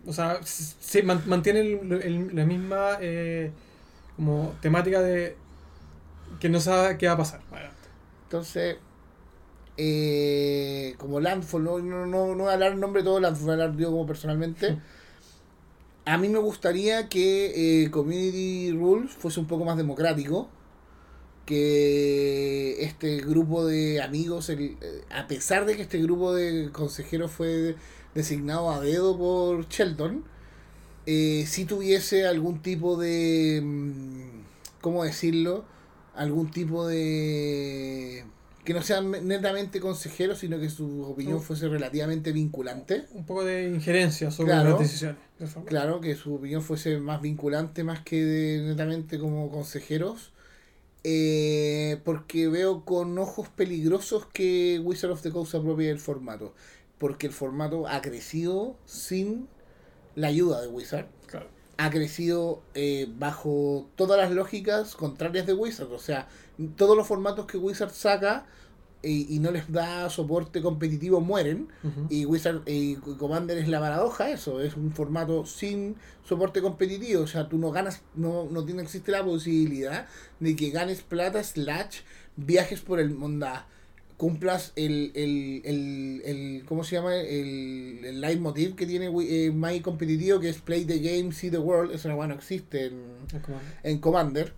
O 0.06 0.14
sea, 0.14 0.40
se 0.44 1.04
man- 1.04 1.24
mantiene 1.26 1.60
el- 1.62 1.92
el- 2.04 2.36
la 2.36 2.46
misma 2.46 2.98
eh, 3.02 3.52
como 4.16 4.54
temática 4.62 5.02
de 5.02 5.36
que 6.40 6.50
no 6.50 6.60
sabe 6.60 6.98
qué 6.98 7.08
va 7.08 7.14
a 7.14 7.18
pasar. 7.18 7.42
Entonces, 8.26 8.78
eh, 9.78 10.96
como 10.98 11.20
Landfall, 11.20 11.64
no, 11.64 11.80
no, 11.80 12.06
no, 12.06 12.36
no 12.36 12.44
voy 12.44 12.50
a 12.52 12.54
hablar 12.54 12.74
en 12.74 12.80
nombre 12.80 13.02
de 13.02 13.06
todo 13.06 13.20
Landfall, 13.20 13.46
voy 13.46 13.52
a 13.52 13.64
hablar 13.66 13.78
yo 13.78 13.92
como 13.92 14.06
personalmente. 14.06 14.78
A 16.06 16.18
mí 16.18 16.30
me 16.30 16.40
gustaría 16.40 17.10
que 17.10 17.84
eh, 17.84 17.92
Community 17.92 18.72
Rules 18.72 19.12
fuese 19.12 19.40
un 19.42 19.46
poco 19.48 19.66
más 19.66 19.76
democrático. 19.78 20.50
Que 21.48 22.84
este 22.84 23.18
grupo 23.22 23.66
de 23.66 24.02
amigos, 24.02 24.50
el- 24.50 24.78
eh, 24.82 25.02
a 25.10 25.28
pesar 25.28 25.66
de 25.66 25.78
que 25.78 25.84
este 25.84 25.98
grupo 26.02 26.34
de 26.34 26.70
consejeros 26.74 27.32
fue 27.32 27.76
designado 28.14 28.70
a 28.70 28.82
dedo 28.82 29.18
por 29.18 29.66
Sheldon, 29.70 30.26
eh, 31.06 31.46
si 31.48 31.64
tuviese 31.64 32.28
algún 32.28 32.62
tipo 32.62 32.98
de, 32.98 33.62
mm, 33.64 34.42
¿cómo 34.82 35.06
decirlo? 35.06 35.64
Algún 36.16 36.52
tipo 36.52 36.86
de... 36.86 38.26
que 38.66 38.74
no 38.74 38.82
sean 38.82 39.12
netamente 39.26 39.80
consejeros, 39.80 40.40
sino 40.40 40.60
que 40.60 40.70
su 40.70 41.04
opinión 41.04 41.42
fuese 41.42 41.70
relativamente 41.70 42.34
vinculante. 42.34 43.06
Un 43.14 43.26
poco 43.26 43.46
de 43.46 43.70
injerencia 43.70 44.30
sobre 44.32 44.52
Claro. 44.52 44.72
las 44.72 44.80
decisiones. 44.82 45.18
Claro, 45.66 46.02
que 46.02 46.14
su 46.16 46.36
opinión 46.36 46.62
fuese 46.62 46.98
más 46.98 47.22
vinculante 47.22 47.86
más 47.86 48.02
que 48.02 48.22
de- 48.26 48.62
netamente 48.68 49.18
como 49.20 49.50
consejeros. 49.50 50.34
Eh, 51.04 52.02
porque 52.04 52.48
veo 52.48 52.84
con 52.84 53.18
ojos 53.18 53.50
peligrosos 53.50 54.26
que 54.26 54.82
Wizard 54.84 55.12
of 55.12 55.22
the 55.22 55.32
Coast 55.32 55.56
apropie 55.56 55.88
del 55.88 56.00
formato. 56.00 56.54
Porque 56.98 57.28
el 57.28 57.34
formato 57.34 57.88
ha 57.88 58.02
crecido 58.02 58.76
sin 58.86 59.48
la 60.16 60.28
ayuda 60.28 60.62
de 60.62 60.68
Wizard. 60.68 61.08
Claro. 61.28 61.48
Ha 61.78 61.90
crecido 61.92 62.64
eh, 62.74 63.08
bajo 63.18 63.88
todas 63.96 64.20
las 64.20 64.32
lógicas 64.32 64.96
contrarias 64.96 65.46
de 65.46 65.54
Wizard. 65.54 65.92
O 65.92 66.00
sea, 66.00 66.28
todos 66.76 66.98
los 66.98 67.08
formatos 67.08 67.46
que 67.46 67.58
Wizard 67.58 67.92
saca 67.92 68.48
y 69.08 69.40
no 69.40 69.52
les 69.52 69.72
da 69.72 70.10
soporte 70.10 70.62
competitivo 70.62 71.22
mueren. 71.22 71.68
Y 72.10 72.26
Wizard 72.26 72.62
y 72.66 72.96
Commander 72.96 73.58
es 73.58 73.68
la 73.68 73.80
paradoja, 73.80 74.30
eso, 74.32 74.62
es 74.62 74.76
un 74.76 74.92
formato 74.92 75.46
sin 75.46 75.96
soporte 76.24 76.62
competitivo, 76.62 77.22
o 77.22 77.28
sea, 77.28 77.48
tú 77.48 77.58
no 77.58 77.72
ganas, 77.72 78.02
no, 78.16 78.48
no 78.52 78.66
tiene, 78.66 78.82
existe 78.82 79.12
la 79.12 79.24
posibilidad 79.24 80.08
de 80.40 80.56
que 80.56 80.72
ganes 80.72 81.02
plata 81.02 81.44
slash 81.44 82.00
viajes 82.36 82.82
por 82.82 83.00
el 83.00 83.12
mundo, 83.12 83.48
cumplas 84.18 84.74
el, 84.76 85.12
el, 85.16 85.62
el, 85.64 86.22
el 86.26 86.66
¿cómo 86.66 86.84
se 86.84 86.96
llama? 86.96 87.16
El, 87.16 88.04
el 88.04 88.20
leitmotiv 88.20 88.76
que 88.76 88.86
tiene 88.86 89.06
eh, 89.08 89.52
My 89.52 89.80
Competitivo, 89.80 90.40
que 90.40 90.50
es 90.50 90.58
Play 90.58 90.86
the 90.86 91.00
Game, 91.00 91.32
See 91.32 91.50
the 91.52 91.60
World, 91.60 91.94
eso 91.94 92.10
no, 92.10 92.16
bueno, 92.16 92.34
existe 92.34 92.88
en, 92.88 93.04
en 93.84 94.00
Commander. 94.00 94.54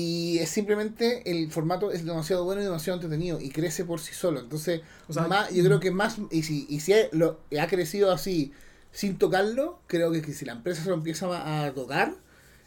Y 0.00 0.38
es 0.38 0.50
simplemente 0.50 1.28
el 1.28 1.50
formato 1.50 1.90
es 1.90 2.04
demasiado 2.04 2.44
bueno 2.44 2.60
y 2.60 2.64
demasiado 2.64 2.98
entretenido 2.98 3.40
y 3.40 3.50
crece 3.50 3.84
por 3.84 3.98
sí 3.98 4.14
solo. 4.14 4.38
Entonces, 4.38 4.82
O 5.08 5.12
sea, 5.12 5.26
más, 5.26 5.50
yo 5.52 5.64
creo 5.64 5.80
que 5.80 5.90
más, 5.90 6.18
y 6.30 6.44
si, 6.44 6.66
y 6.68 6.78
si 6.78 6.92
ha- 6.92 7.08
lo, 7.10 7.40
ha 7.60 7.66
crecido 7.66 8.12
así 8.12 8.52
sin 8.92 9.18
tocarlo, 9.18 9.80
creo 9.88 10.12
que, 10.12 10.22
si 10.32 10.44
la 10.44 10.52
empresa 10.52 10.84
se 10.84 10.88
lo 10.90 10.94
empieza 10.94 11.26
a, 11.64 11.72
tocar, 11.72 12.14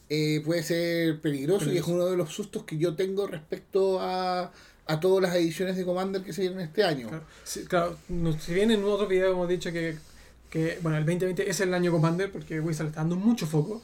eh, 0.09 0.41
puede 0.43 0.61
ser 0.61 1.21
peligroso, 1.21 1.71
y 1.71 1.77
es 1.77 1.87
uno 1.87 2.05
de 2.07 2.17
los 2.17 2.33
sustos 2.33 2.63
que 2.65 2.77
yo 2.77 2.95
tengo 2.97 3.27
respecto 3.27 4.01
a, 4.01 4.51
a 4.87 4.99
todas 4.99 5.21
las 5.23 5.33
ediciones 5.33 5.77
de 5.77 5.85
Commander 5.85 6.23
que 6.23 6.33
se 6.33 6.41
vienen 6.41 6.59
este 6.59 6.83
año. 6.83 7.07
Claro, 7.07 7.23
Sí, 7.45 7.63
claro, 7.63 7.97
no- 8.09 8.37
si 8.37 8.53
bien 8.53 8.71
en 8.71 8.83
otro 8.83 9.07
video 9.07 9.31
hemos 9.31 9.47
dicho 9.47 9.71
que, 9.71 9.97
que, 10.49 10.79
bueno, 10.81 10.97
el 10.97 11.05
2020 11.05 11.49
es 11.49 11.61
el 11.61 11.73
año 11.73 11.93
Commander, 11.93 12.29
porque 12.29 12.59
Wizard 12.59 12.87
está 12.87 12.99
dando 12.99 13.15
mucho 13.15 13.47
foco, 13.47 13.81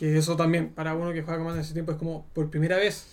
que 0.00 0.16
eso 0.16 0.34
también, 0.34 0.70
para 0.70 0.94
uno 0.94 1.12
que 1.12 1.20
juega 1.20 1.36
Commander 1.36 1.62
ese 1.62 1.74
tiempo, 1.74 1.92
es 1.92 1.98
como 1.98 2.24
por 2.32 2.48
primera 2.48 2.78
vez, 2.78 3.04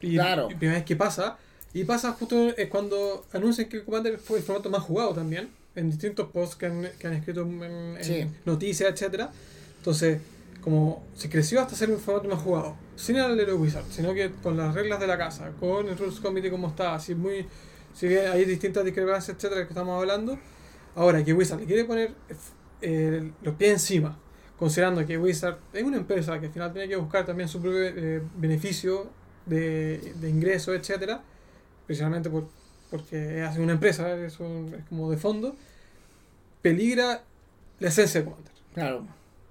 y, 0.00 0.14
Claro. 0.14 0.48
primera 0.48 0.78
vez 0.78 0.86
que 0.86 0.96
pasa, 0.96 1.36
y 1.74 1.84
pasa 1.84 2.12
justo 2.12 2.48
es 2.56 2.66
cuando 2.70 3.26
anuncian 3.34 3.68
que 3.68 3.84
Commander 3.84 4.16
fue 4.16 4.38
el 4.38 4.42
formato 4.42 4.70
más 4.70 4.80
jugado 4.82 5.12
también, 5.12 5.50
en 5.74 5.90
distintos 5.90 6.30
posts 6.30 6.56
que 6.56 6.64
han, 6.64 6.88
que 6.98 7.06
han 7.06 7.12
escrito 7.12 7.42
en, 7.42 7.62
en 7.98 8.04
Sí. 8.04 8.26
noticias, 8.46 8.90
etcétera 8.90 9.30
Entonces, 9.76 10.18
como 10.62 11.04
se 11.14 11.28
creció 11.28 11.60
hasta 11.60 11.76
ser 11.76 11.90
un 11.90 11.98
formato 12.00 12.26
más 12.30 12.42
jugado, 12.42 12.74
sin 12.96 13.16
el 13.16 13.36
de 13.36 13.52
Wizard, 13.52 13.84
sino 13.90 14.14
que 14.14 14.30
con 14.42 14.56
las 14.56 14.74
reglas 14.74 14.98
de 14.98 15.06
la 15.08 15.18
casa, 15.18 15.52
con 15.60 15.88
el 15.88 15.98
Rules 15.98 16.20
Committee 16.20 16.50
como 16.50 16.68
está, 16.68 16.94
así 16.94 17.14
muy 17.14 17.44
si 17.94 18.08
bien 18.08 18.28
hay 18.32 18.46
distintas 18.46 18.82
discrepancias, 18.82 19.36
etcétera, 19.36 19.66
que 19.66 19.74
estamos 19.74 20.00
hablando, 20.00 20.38
ahora 20.94 21.22
que 21.22 21.34
Wizard 21.34 21.60
le 21.60 21.66
quiere 21.66 21.84
poner 21.84 22.14
eh, 22.80 23.30
los 23.42 23.54
pies 23.56 23.72
encima, 23.72 24.18
considerando 24.60 25.04
que 25.06 25.18
Wizard 25.18 25.58
es 25.72 25.82
una 25.82 25.96
empresa 25.96 26.38
que 26.38 26.46
al 26.46 26.52
final 26.52 26.72
tiene 26.72 26.88
que 26.88 26.96
buscar 26.96 27.26
también 27.26 27.48
su 27.48 27.60
propio 27.60 27.82
eh, 27.82 28.22
beneficio 28.36 29.08
de, 29.46 30.14
de 30.20 30.30
ingresos, 30.30 30.76
etcétera, 30.76 31.22
precisamente 31.86 32.30
por, 32.30 32.46
porque 32.90 33.44
es 33.44 33.58
una 33.58 33.72
empresa, 33.72 34.14
es, 34.16 34.38
un- 34.38 34.74
es 34.78 34.84
como 34.88 35.10
de 35.10 35.16
fondo, 35.16 35.56
peligra 36.62 37.22
la 37.80 37.88
esencia 37.88 38.20
de 38.20 38.26
Commander. 38.26 38.52
Claro. 38.74 39.06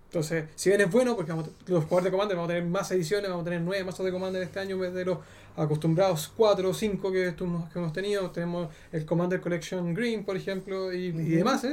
Entonces, 0.09 0.45
si 0.55 0.69
bien 0.69 0.81
es 0.81 0.91
bueno, 0.91 1.15
porque 1.15 1.31
vamos 1.31 1.47
a- 1.49 1.71
los 1.71 1.83
jugadores 1.83 2.05
de 2.05 2.11
Commander 2.11 2.37
vamos 2.37 2.49
a 2.51 2.53
tener 2.55 2.69
más 2.69 2.91
ediciones, 2.91 3.29
vamos 3.29 3.43
a 3.43 3.45
tener 3.45 3.61
nueve 3.61 3.83
mazos 3.83 4.05
de 4.05 4.11
Commander 4.11 4.41
este 4.43 4.59
año 4.59 4.75
en 4.75 4.81
vez 4.81 4.93
de 4.93 5.05
los 5.05 5.17
acostumbrados 5.55 6.31
cuatro 6.35 6.69
o 6.69 6.73
cinco 6.73 7.11
que, 7.11 7.33
que 7.35 7.79
hemos 7.79 7.93
tenido. 7.93 8.29
Tenemos 8.31 8.69
el 8.91 9.05
Commander 9.05 9.41
Collection 9.41 9.93
Green, 9.93 10.23
por 10.23 10.37
ejemplo, 10.37 10.93
y, 10.93 11.07
y 11.07 11.11
demás. 11.11 11.65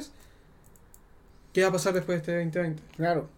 ¿Qué 1.56 1.62
va 1.62 1.68
a 1.68 1.72
pasar 1.72 1.94
después 1.94 2.16
de 2.16 2.20
este 2.20 2.32
2020? 2.44 2.82
Claro, 2.98 3.30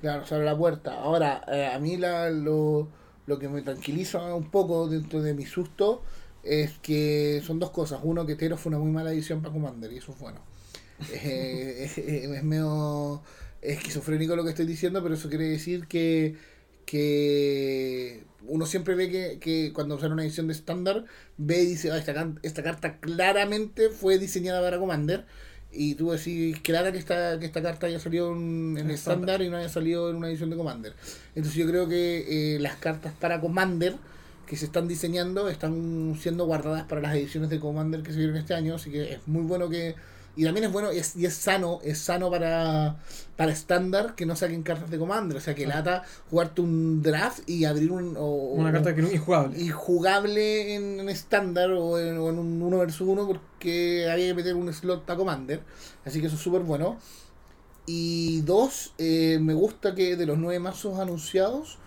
claro, 0.00 0.26
se 0.26 0.34
abre 0.34 0.44
la 0.44 0.58
puerta. 0.58 0.94
Ahora, 0.94 1.44
eh, 1.46 1.66
a 1.72 1.78
mí 1.78 1.96
la, 1.96 2.30
lo, 2.30 2.88
lo 3.28 3.38
que 3.38 3.48
me 3.48 3.62
tranquiliza 3.62 4.34
un 4.34 4.50
poco 4.50 4.88
dentro 4.88 5.22
de 5.22 5.34
mi 5.34 5.46
susto 5.46 6.02
es 6.42 6.72
que 6.82 7.40
son 7.46 7.60
dos 7.60 7.70
cosas. 7.70 8.00
Uno, 8.02 8.26
que 8.26 8.34
Tero 8.34 8.56
fue 8.56 8.70
una 8.70 8.80
muy 8.80 8.90
mala 8.90 9.12
edición 9.12 9.40
para 9.40 9.52
Commander 9.52 9.92
y 9.92 9.98
eso 9.98 10.10
es 10.10 10.18
bueno. 10.18 10.40
Eh, 11.12 11.84
es, 11.84 11.98
es 11.98 12.42
medio 12.42 13.22
esquizofrénico 13.62 14.34
lo 14.34 14.42
que 14.42 14.50
estoy 14.50 14.66
diciendo, 14.66 15.00
pero 15.00 15.14
eso 15.14 15.28
quiere 15.28 15.44
decir 15.48 15.86
que, 15.86 16.34
que 16.86 18.24
uno 18.48 18.66
siempre 18.66 18.96
ve 18.96 19.10
que, 19.10 19.38
que 19.38 19.72
cuando 19.72 19.96
sale 20.00 20.12
una 20.14 20.24
edición 20.24 20.48
de 20.48 20.54
estándar, 20.54 21.04
ve 21.36 21.62
y 21.62 21.66
dice, 21.66 21.92
"Ah, 21.92 21.98
esta, 21.98 22.32
esta 22.42 22.64
carta 22.64 22.98
claramente 22.98 23.90
fue 23.90 24.18
diseñada 24.18 24.60
para 24.60 24.80
Commander. 24.80 25.24
Y 25.70 25.94
tú 25.96 26.10
decís, 26.10 26.58
claro 26.60 26.90
que 26.92 26.98
esta, 26.98 27.38
que 27.38 27.46
esta 27.46 27.62
carta 27.62 27.86
haya 27.86 28.00
salido 28.00 28.32
en, 28.32 28.76
en 28.78 28.86
En 28.86 28.90
estándar 28.90 29.42
y 29.42 29.50
no 29.50 29.58
haya 29.58 29.68
salido 29.68 30.10
en 30.10 30.16
una 30.16 30.28
edición 30.28 30.50
de 30.50 30.56
Commander. 30.56 30.94
Entonces 31.34 31.54
yo 31.54 31.68
creo 31.68 31.88
que 31.88 32.54
eh, 32.54 32.58
las 32.58 32.76
cartas 32.76 33.12
para 33.20 33.40
Commander 33.40 33.96
que 34.46 34.56
se 34.56 34.64
están 34.64 34.88
diseñando 34.88 35.48
están 35.48 36.16
siendo 36.18 36.46
guardadas 36.46 36.84
para 36.84 37.02
las 37.02 37.14
ediciones 37.14 37.50
de 37.50 37.60
Commander 37.60 38.02
que 38.02 38.12
se 38.12 38.18
vieron 38.18 38.36
este 38.36 38.54
año. 38.54 38.76
Así 38.76 38.90
que 38.90 39.14
es 39.14 39.20
muy 39.26 39.42
bueno 39.42 39.68
que... 39.68 39.94
Y 40.38 40.44
también 40.44 40.66
es 40.66 40.72
bueno 40.72 40.92
y 40.92 40.98
es, 40.98 41.16
y 41.16 41.26
es 41.26 41.34
sano, 41.34 41.80
es 41.82 41.98
sano 41.98 42.30
para 42.30 42.96
para 43.36 43.50
estándar 43.52 44.14
que 44.14 44.24
no 44.24 44.36
saquen 44.36 44.62
cartas 44.62 44.88
de 44.90 44.96
Commander. 44.98 45.36
O 45.36 45.40
sea, 45.40 45.54
que 45.54 45.66
lata 45.66 46.04
jugarte 46.30 46.60
un 46.60 47.02
draft 47.02 47.40
y 47.48 47.64
abrir 47.64 47.90
un... 47.90 48.16
o- 48.16 48.52
Una 48.54 48.70
carta 48.72 48.94
que 48.94 49.02
no 49.02 49.08
es 49.08 49.14
injugable. 49.14 49.58
y 49.60 49.68
jugable 49.70 50.74
en 50.76 51.08
estándar 51.08 51.70
o 51.72 51.98
en, 51.98 52.18
o 52.18 52.28
en 52.30 52.38
un 52.38 52.62
1 52.62 52.78
versus 52.78 53.08
1 53.08 53.26
porque 53.26 54.08
había 54.10 54.28
que 54.28 54.34
meter 54.34 54.54
un 54.54 54.72
slot 54.72 55.04
para 55.04 55.16
Commander. 55.16 55.60
Así 56.04 56.20
que 56.20 56.28
eso 56.28 56.36
es 56.36 56.42
súper 56.42 56.62
bueno. 56.62 56.98
Y 57.86 58.42
dos, 58.42 58.92
eh, 58.98 59.38
me 59.40 59.54
gusta 59.54 59.94
que 59.94 60.16
de 60.16 60.26
los 60.26 60.38
nueve 60.38 60.58
mazos 60.60 60.98
anunciados, 61.00 61.78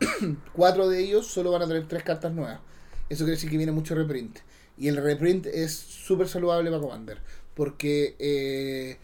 cuatro 0.54 0.88
de 0.88 1.00
ellos 1.00 1.26
solo 1.26 1.50
van 1.52 1.62
a 1.62 1.66
tener 1.68 1.86
tres 1.86 2.02
cartas 2.02 2.32
nuevas. 2.32 2.60
Eso 3.08 3.24
quiere 3.24 3.36
decir 3.36 3.50
que 3.50 3.56
viene 3.56 3.72
mucho 3.72 3.94
reprint. 3.94 4.38
Y 4.78 4.88
el 4.88 4.96
reprint 4.96 5.46
es 5.46 5.74
súper 5.76 6.28
saludable 6.28 6.70
para 6.70 6.80
Commander. 6.80 7.18
Porque 7.60 8.16
eh, 8.18 8.96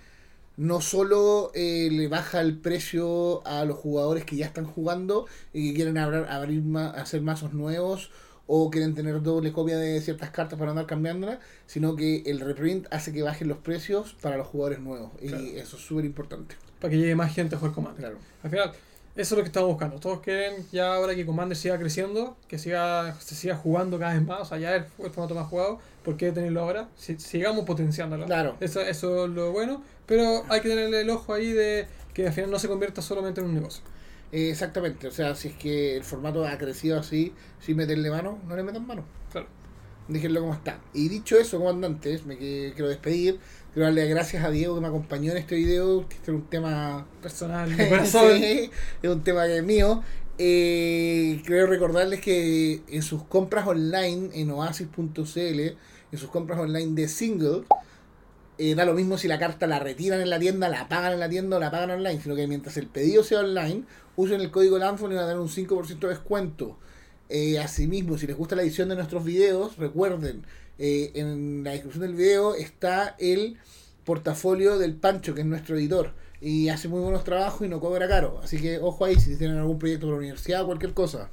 no 0.57 0.81
solo 0.81 1.51
eh, 1.55 1.91
le 1.93 2.09
baja 2.09 2.41
el 2.41 2.57
precio 2.59 3.47
a 3.47 3.67
los 3.67 3.77
jugadores 3.77 4.25
que 4.25 4.35
ya 4.37 4.47
están 4.47 4.65
jugando 4.65 5.27
y 5.53 5.69
que 5.69 5.75
quieren 5.75 5.99
abrir, 5.99 6.25
abrir 6.27 6.63
ma- 6.63 6.89
hacer 6.89 7.21
mazos 7.21 7.53
nuevos 7.53 8.11
o 8.47 8.71
quieren 8.71 8.95
tener 8.95 9.21
doble 9.21 9.53
copia 9.53 9.77
de 9.77 10.01
ciertas 10.01 10.31
cartas 10.31 10.59
para 10.59 10.71
andar 10.71 10.87
cambiándolas, 10.87 11.39
sino 11.67 11.97
que 11.97 12.23
el 12.25 12.41
reprint 12.41 12.87
hace 12.91 13.13
que 13.13 13.21
bajen 13.23 13.49
los 13.49 13.59
precios 13.59 14.17
para 14.23 14.39
los 14.39 14.47
jugadores 14.47 14.81
nuevos. 14.81 15.11
Y 15.21 15.29
Claro. 15.29 15.45
eso 15.45 15.77
es 15.77 15.83
súper 15.83 16.07
importante. 16.07 16.57
Para 16.81 16.93
que 16.93 16.97
llegue 16.97 17.15
más 17.15 17.35
gente 17.35 17.57
a 17.57 17.59
jugar 17.59 17.75
Commander. 17.75 18.01
Claro. 18.01 18.19
Al 18.43 18.51
final, 18.51 18.71
eso 19.17 19.35
es 19.35 19.39
lo 19.39 19.43
que 19.43 19.49
estamos 19.49 19.69
buscando. 19.69 19.97
Todos 20.01 20.21
quieren 20.21 20.65
ya 20.73 20.95
ahora 20.95 21.15
que 21.15 21.27
Commander 21.27 21.59
siga 21.59 21.79
creciendo, 21.79 22.39
que 22.49 22.59
siga, 22.59 23.15
se 23.21 23.35
siga 23.35 23.55
jugando 23.57 23.99
cada 23.99 24.15
vez 24.15 24.23
más. 24.25 24.41
O 24.41 24.45
sea, 24.47 24.57
ya 24.59 24.77
es 24.77 24.85
el 24.99 25.11
formato 25.11 25.35
más 25.35 25.47
jugado. 25.49 25.79
¿Por 26.07 26.17
qué 26.17 26.31
tenerlo 26.31 26.61
ahora? 26.61 26.89
Si, 26.95 27.19
sigamos 27.19 27.65
potenciándolo. 27.65 28.27
Claro. 28.27 28.57
Eso, 28.61 28.81
eso 28.81 29.25
es 29.25 29.31
lo 29.33 29.51
bueno. 29.51 29.83
Pero 30.07 30.45
hay 30.49 30.61
que 30.61 30.69
tenerle 30.69 31.01
el 31.01 31.11
ojo 31.11 31.35
ahí 31.35 31.51
de 31.51 31.89
que 32.15 32.29
al 32.29 32.33
final 32.33 32.53
no 32.53 32.61
se 32.61 32.69
convierta 32.69 33.03
solamente 33.03 33.41
en 33.41 33.49
un 33.49 33.55
negocio. 33.55 33.83
Eh, 34.31 34.51
exactamente. 34.51 35.09
O 35.09 35.11
sea, 35.11 35.35
si 35.35 35.49
es 35.49 35.55
que 35.55 35.97
el 35.97 36.05
formato 36.05 36.47
ha 36.47 36.57
crecido 36.59 37.01
así, 37.01 37.33
sin 37.59 37.77
meterle 37.77 38.09
mano, 38.09 38.39
no 38.47 38.55
le 38.55 38.63
metan 38.63 38.87
mano. 38.87 39.05
Claro. 39.33 39.49
Déjenlo 40.07 40.43
como 40.43 40.55
está. 40.55 40.79
Y 40.95 41.09
dicho 41.09 41.37
eso, 41.39 41.59
comandantes, 41.59 42.25
me 42.25 42.39
quiero 42.39 42.89
despedir. 42.89 43.41
Quiero 43.73 43.87
darle 43.87 44.07
gracias 44.07 44.45
a 44.45 44.51
Diego 44.51 44.77
que 44.77 44.83
me 44.83 44.87
acompañó 44.87 45.33
en 45.33 45.39
este 45.39 45.57
video, 45.57 46.09
que 46.09 46.15
este 46.15 46.31
es 46.31 46.37
un 46.37 46.49
tema 46.49 47.05
Personal, 47.21 47.77
de 47.77 47.89
corazón. 47.89 48.39
Sí, 48.39 48.71
es 49.03 49.11
un 49.11 49.25
tema 49.25 49.45
que 49.47 49.57
es 49.57 49.65
mío. 49.65 50.05
Eh, 50.39 51.43
quiero 51.47 51.67
recordarles 51.67 52.21
que 52.21 52.83
en 52.89 53.03
sus 53.03 53.23
compras 53.25 53.67
online 53.67 54.31
en 54.35 54.51
oasis.cl, 54.51 55.39
en 55.41 56.19
sus 56.19 56.29
compras 56.31 56.59
online 56.59 56.95
de 56.95 57.09
single, 57.09 57.63
eh, 58.59 58.75
da 58.75 58.85
lo 58.85 58.95
mismo 58.95 59.19
si 59.19 59.29
la 59.29 59.39
carta 59.39 59.67
la 59.67 59.79
retiran 59.79 60.21
en 60.21 60.31
la 60.31 60.39
tienda, 60.39 60.69
la 60.69 60.89
pagan 60.89 61.13
en 61.13 61.21
la 61.21 61.29
tienda 61.29 61.57
o 61.57 61.61
la 61.61 61.71
pagan 61.71 61.91
online, 61.91 62.21
sino 62.21 62.35
que 62.35 62.47
mientras 62.47 62.77
el 62.77 62.87
pedido 62.87 63.23
sea 63.23 63.41
online, 63.41 63.85
usen 64.17 64.41
el 64.41 64.51
código 64.51 64.79
LANFON 64.79 65.13
y 65.13 65.15
van 65.15 65.25
a 65.25 65.29
tener 65.29 65.41
un 65.41 65.49
5% 65.49 65.99
de 66.01 66.09
descuento. 66.09 66.79
Eh, 67.29 67.59
asimismo, 67.59 68.17
si 68.17 68.27
les 68.27 68.37
gusta 68.37 68.57
la 68.57 68.63
edición 68.63 68.89
de 68.89 68.97
nuestros 68.97 69.25
videos, 69.25 69.77
recuerden, 69.77 70.47
eh, 70.79 71.13
en 71.15 71.65
la 71.65 71.73
descripción 71.73 72.03
del 72.03 72.15
video 72.15 72.55
está 72.55 73.17
el 73.19 73.59
portafolio 74.05 74.79
del 74.79 74.95
Pancho, 74.95 75.35
que 75.35 75.41
es 75.41 75.47
nuestro 75.47 75.77
editor. 75.77 76.15
Y 76.41 76.69
hace 76.69 76.89
muy 76.89 77.01
buenos 77.01 77.25
trabajos 77.25 77.67
y 77.67 77.71
no 77.71 77.81
cobra 77.81 78.07
caro. 78.09 78.41
Así 78.43 78.61
que 78.61 78.79
ojo 78.79 79.05
ahí 79.05 79.17
si 79.19 79.37
tienen 79.37 79.57
algún 79.59 79.79
proyecto 79.79 80.07
para 80.07 80.13
la 80.17 80.19
universidad 80.19 80.63
o 80.63 80.67
cualquier 80.67 80.93
cosa. 80.95 81.31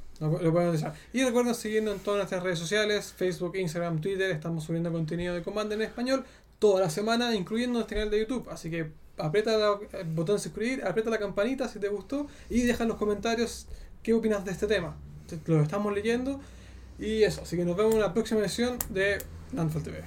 Y 1.12 1.22
recuerden 1.24 1.54
seguirnos 1.54 1.94
en 1.96 2.00
todas 2.00 2.18
nuestras 2.18 2.42
redes 2.42 2.58
sociales, 2.58 3.12
Facebook, 3.16 3.56
Instagram, 3.56 4.00
Twitter. 4.00 4.30
Estamos 4.30 4.64
subiendo 4.64 4.90
contenido 4.92 5.34
de 5.34 5.42
Commander 5.42 5.78
en 5.80 5.86
español 5.86 6.24
toda 6.58 6.80
la 6.80 6.88
semana, 6.90 7.34
incluyendo 7.34 7.74
nuestro 7.80 7.96
canal 7.96 8.10
de 8.10 8.20
YouTube. 8.20 8.48
Así 8.50 8.70
que 8.70 8.90
aprieta 9.18 9.54
el 10.00 10.06
botón 10.14 10.36
de 10.36 10.42
suscribir, 10.42 10.84
aprieta 10.84 11.10
la 11.10 11.18
campanita 11.18 11.68
si 11.68 11.78
te 11.78 11.88
gustó 11.88 12.26
y 12.48 12.62
deja 12.62 12.84
en 12.84 12.88
los 12.88 12.98
comentarios 12.98 13.66
qué 14.02 14.14
opinas 14.14 14.44
de 14.44 14.52
este 14.52 14.66
tema. 14.66 14.96
Te- 15.28 15.38
Lo 15.46 15.60
estamos 15.62 15.92
leyendo. 15.94 16.40
Y 16.98 17.24
eso, 17.24 17.42
así 17.42 17.56
que 17.56 17.64
nos 17.64 17.76
vemos 17.76 17.94
en 17.94 18.00
la 18.00 18.12
próxima 18.14 18.40
edición 18.40 18.78
de 18.88 19.18
Landfall 19.52 19.82
TV. 19.82 20.04